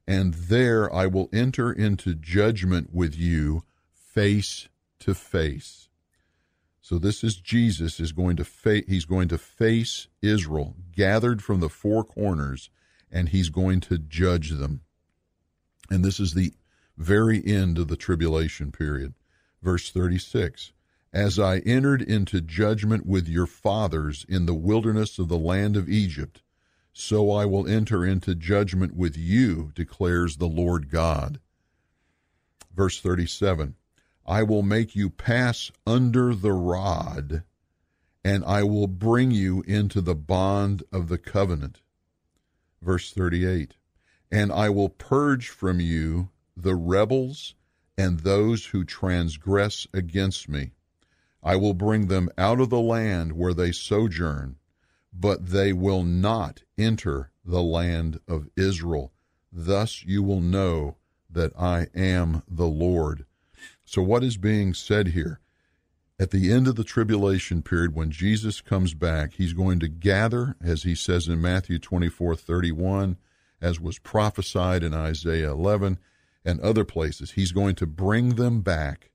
and 0.07 0.35
there 0.35 0.93
I 0.93 1.07
will 1.07 1.29
enter 1.33 1.73
into 1.73 2.15
judgment 2.15 2.93
with 2.93 3.17
you 3.17 3.65
face 3.93 4.69
to 5.01 5.15
face. 5.15 5.89
So 6.81 6.99
this 6.99 7.25
is 7.25 7.37
Jesus 7.37 7.99
is 7.99 8.13
going 8.13 8.37
to 8.37 8.45
fa- 8.45 8.85
he's 8.87 9.05
going 9.05 9.27
to 9.29 9.39
face 9.39 10.07
Israel 10.23 10.77
gathered 10.93 11.43
from 11.43 11.59
the 11.59 11.69
four 11.69 12.05
corners 12.05 12.71
and 13.11 13.29
he's 13.29 13.49
going 13.49 13.81
to 13.81 13.99
judge 13.99 14.51
them. 14.51 14.83
And 15.91 16.05
this 16.05 16.21
is 16.21 16.35
the 16.35 16.55
very 16.97 17.45
end 17.45 17.79
of 17.79 17.89
the 17.89 17.97
tribulation 17.97 18.71
period. 18.71 19.15
Verse 19.63 19.91
36 19.91 20.73
As 21.13 21.39
I 21.39 21.59
entered 21.59 22.03
into 22.03 22.41
judgment 22.41 23.07
with 23.07 23.29
your 23.29 23.47
fathers 23.47 24.27
in 24.29 24.47
the 24.47 24.55
wilderness 24.55 25.19
of 25.19 25.29
the 25.29 25.39
land 25.39 25.77
of 25.77 25.89
Egypt, 25.89 26.43
so 26.93 27.31
I 27.31 27.45
will 27.45 27.69
enter 27.69 28.05
into 28.05 28.35
judgment 28.35 28.95
with 28.97 29.17
you, 29.17 29.71
declares 29.75 30.37
the 30.37 30.49
Lord 30.49 30.91
God. 30.91 31.41
Verse 32.75 33.01
37 33.01 33.75
I 34.27 34.43
will 34.43 34.63
make 34.63 34.97
you 34.97 35.09
pass 35.09 35.71
under 35.87 36.35
the 36.35 36.53
rod, 36.53 37.45
and 38.25 38.45
I 38.45 38.65
will 38.65 38.89
bring 38.89 39.31
you 39.31 39.63
into 39.63 40.01
the 40.01 40.17
bond 40.17 40.83
of 40.91 41.09
the 41.09 41.19
covenant. 41.19 41.83
Verse 42.83 43.13
38 43.13 43.77
And 44.31 44.51
I 44.51 44.71
will 44.71 44.89
purge 44.89 45.49
from 45.49 45.81
you 45.81 46.31
the 46.57 46.75
rebels 46.75 47.55
and 47.97 48.21
those 48.21 48.67
who 48.67 48.85
transgress 48.85 49.87
against 49.93 50.49
me. 50.49 50.73
I 51.43 51.57
will 51.57 51.75
bring 51.75 52.09
them 52.09 52.29
out 52.37 52.61
of 52.61 52.71
the 52.71 52.81
land 52.81 53.33
where 53.33 53.55
they 53.55 53.73
sojourn, 53.73 54.57
but 55.13 55.47
they 55.47 55.73
will 55.73 56.03
not 56.03 56.63
enter 56.77 57.31
the 57.45 57.63
land 57.63 58.21
of 58.27 58.49
Israel. 58.57 59.13
Thus 59.53 60.05
you 60.05 60.23
will 60.23 60.41
know 60.41 60.97
that 61.31 61.53
I 61.59 61.89
am 61.95 62.43
the 62.49 62.67
Lord. 62.67 63.27
So, 63.85 64.03
what 64.03 64.25
is 64.25 64.37
being 64.37 64.75
said 64.75 65.09
here? 65.09 65.41
At 66.19 66.31
the 66.31 66.51
end 66.51 66.67
of 66.67 66.77
the 66.77 66.85
tribulation 66.85 67.63
period, 67.63 67.95
when 67.95 68.11
Jesus 68.11 68.61
comes 68.61 68.95
back, 68.95 69.35
he's 69.35 69.53
going 69.53 69.81
to 69.81 69.89
gather, 69.89 70.57
as 70.63 70.83
he 70.83 70.95
says 70.95 71.29
in 71.29 71.43
Matthew 71.43 71.79
24 71.79 72.37
31, 72.37 73.19
as 73.61 73.79
was 73.79 73.99
prophesied 73.99 74.83
in 74.83 74.95
Isaiah 74.95 75.51
11, 75.51 75.99
and 76.45 76.61
other 76.61 76.85
places. 76.85 77.33
He's 77.33 77.53
going 77.53 77.75
to 77.77 77.87
bring 77.87 78.37
them 78.37 78.63
back 78.63 79.11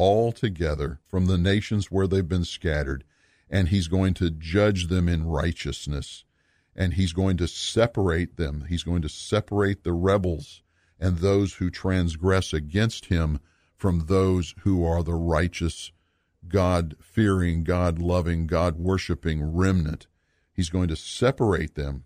all 0.00 0.32
together 0.32 0.98
from 1.06 1.26
the 1.26 1.36
nations 1.36 1.90
where 1.90 2.06
they've 2.06 2.26
been 2.26 2.46
scattered, 2.46 3.04
and 3.50 3.68
he's 3.68 3.86
going 3.86 4.14
to 4.14 4.30
judge 4.30 4.86
them 4.86 5.10
in 5.10 5.26
righteousness. 5.26 6.24
And 6.74 6.94
he's 6.94 7.12
going 7.12 7.36
to 7.36 7.46
separate 7.46 8.38
them. 8.38 8.64
He's 8.66 8.82
going 8.82 9.02
to 9.02 9.10
separate 9.10 9.84
the 9.84 9.92
rebels 9.92 10.62
and 10.98 11.18
those 11.18 11.54
who 11.54 11.68
transgress 11.68 12.54
against 12.54 13.06
him 13.06 13.40
from 13.76 14.06
those 14.06 14.54
who 14.60 14.86
are 14.86 15.02
the 15.02 15.12
righteous, 15.12 15.92
God 16.48 16.94
fearing, 16.98 17.62
God 17.62 17.98
loving, 17.98 18.46
God 18.46 18.76
worshiping 18.76 19.42
remnant. 19.42 20.06
He's 20.50 20.70
going 20.70 20.88
to 20.88 20.96
separate 20.96 21.74
them, 21.74 22.04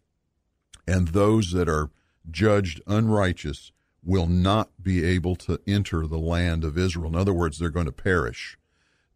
and 0.85 1.09
those 1.09 1.53
that 1.53 1.69
are 1.69 1.91
judged 2.29 2.83
unrighteous 2.89 3.71
will 4.05 4.27
not 4.27 4.71
be 4.83 5.05
able 5.05 5.35
to 5.35 5.61
enter 5.67 6.07
the 6.07 6.19
land 6.19 6.65
of 6.65 6.77
Israel. 6.77 7.09
In 7.09 7.17
other 7.17 7.33
words, 7.33 7.59
they're 7.59 7.71
going 7.71 7.87
to 7.87 7.93
perish, 7.93 8.59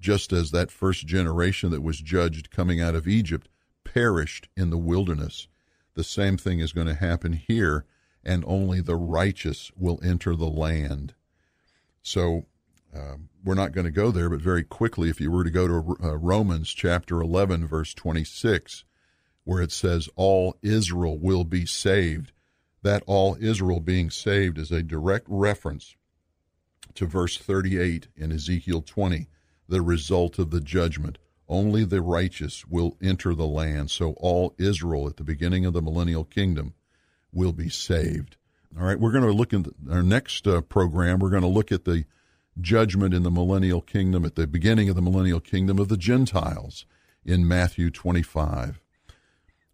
just 0.01 0.33
as 0.33 0.51
that 0.51 0.71
first 0.71 1.07
generation 1.07 1.71
that 1.71 1.83
was 1.83 2.01
judged 2.01 2.51
coming 2.51 2.81
out 2.81 2.95
of 2.95 3.07
Egypt 3.07 3.49
perished 3.85 4.49
in 4.57 4.71
the 4.71 4.79
wilderness. 4.79 5.49
The 5.95 6.05
same 6.05 6.37
thing 6.37 6.61
is 6.61 6.73
going 6.73 6.87
to 6.87 6.95
happen 6.95 7.33
here, 7.35 7.85
and 8.25 8.45
only 8.47 8.81
the 8.81 8.97
righteous 8.97 9.71
will 9.77 10.01
enter 10.03 10.35
the 10.35 10.49
land. 10.49 11.15
So 12.03 12.47
um, 12.95 13.29
we're 13.45 13.55
not 13.55 13.73
going 13.73 13.85
to 13.85 13.91
go 13.91 14.11
there, 14.11 14.31
but 14.31 14.41
very 14.41 14.65
quickly, 14.65 15.11
if 15.11 15.21
you 15.21 15.31
were 15.31 15.45
to 15.45 15.51
go 15.51 15.67
to 15.67 15.97
uh, 16.03 16.17
Romans 16.17 16.71
chapter 16.71 17.21
11, 17.21 17.67
verse 17.67 17.93
26, 17.95 18.85
where 19.45 19.63
it 19.63 19.73
says, 19.73 20.09
All 20.17 20.57
Israel 20.63 21.19
will 21.19 21.45
be 21.45 21.67
saved 21.67 22.33
that 22.89 23.03
all 23.07 23.37
Israel 23.39 23.81
being 23.81 24.09
saved 24.09 24.57
is 24.57 24.73
a 24.73 24.83
direct 24.83 25.27
reference 25.29 25.95
to 26.95 27.05
verse 27.05 27.37
38 27.37 28.09
in 28.17 28.33
Ezekiel 28.33 28.81
20, 28.81 29.29
the 29.69 29.83
result 29.83 30.39
of 30.39 30.51
the 30.51 30.63
judgment. 30.63 31.19
Only 31.51 31.85
the 31.85 32.01
righteous 32.01 32.67
will 32.67 32.97
enter 33.03 33.35
the 33.35 33.47
land, 33.47 33.91
so 33.91 34.13
all 34.13 34.55
Israel 34.57 35.07
at 35.07 35.19
the 35.19 35.23
beginning 35.23 35.67
of 35.67 35.75
the 35.75 35.83
millennial 35.83 36.25
kingdom 36.25 36.73
will 37.31 37.53
be 37.53 37.69
saved. 37.69 38.39
All 38.75 38.87
right, 38.87 38.99
we're 38.99 39.13
going 39.13 39.25
to 39.25 39.33
look 39.33 39.53
in 39.53 39.67
our 39.91 40.03
next 40.03 40.47
uh, 40.47 40.63
program. 40.63 41.19
We're 41.19 41.29
going 41.29 41.43
to 41.43 41.47
look 41.49 41.71
at 41.71 41.85
the 41.85 42.07
judgment 42.59 43.13
in 43.13 43.23
the 43.23 43.31
millennial 43.31 43.83
kingdom 43.83 44.25
at 44.25 44.35
the 44.35 44.47
beginning 44.47 44.89
of 44.89 44.97
the 44.97 45.03
millennial 45.03 45.41
kingdom 45.41 45.79
of 45.79 45.89
the 45.89 45.99
Gentiles 45.99 46.87
in 47.23 47.47
Matthew 47.47 47.91
25. 47.91 48.81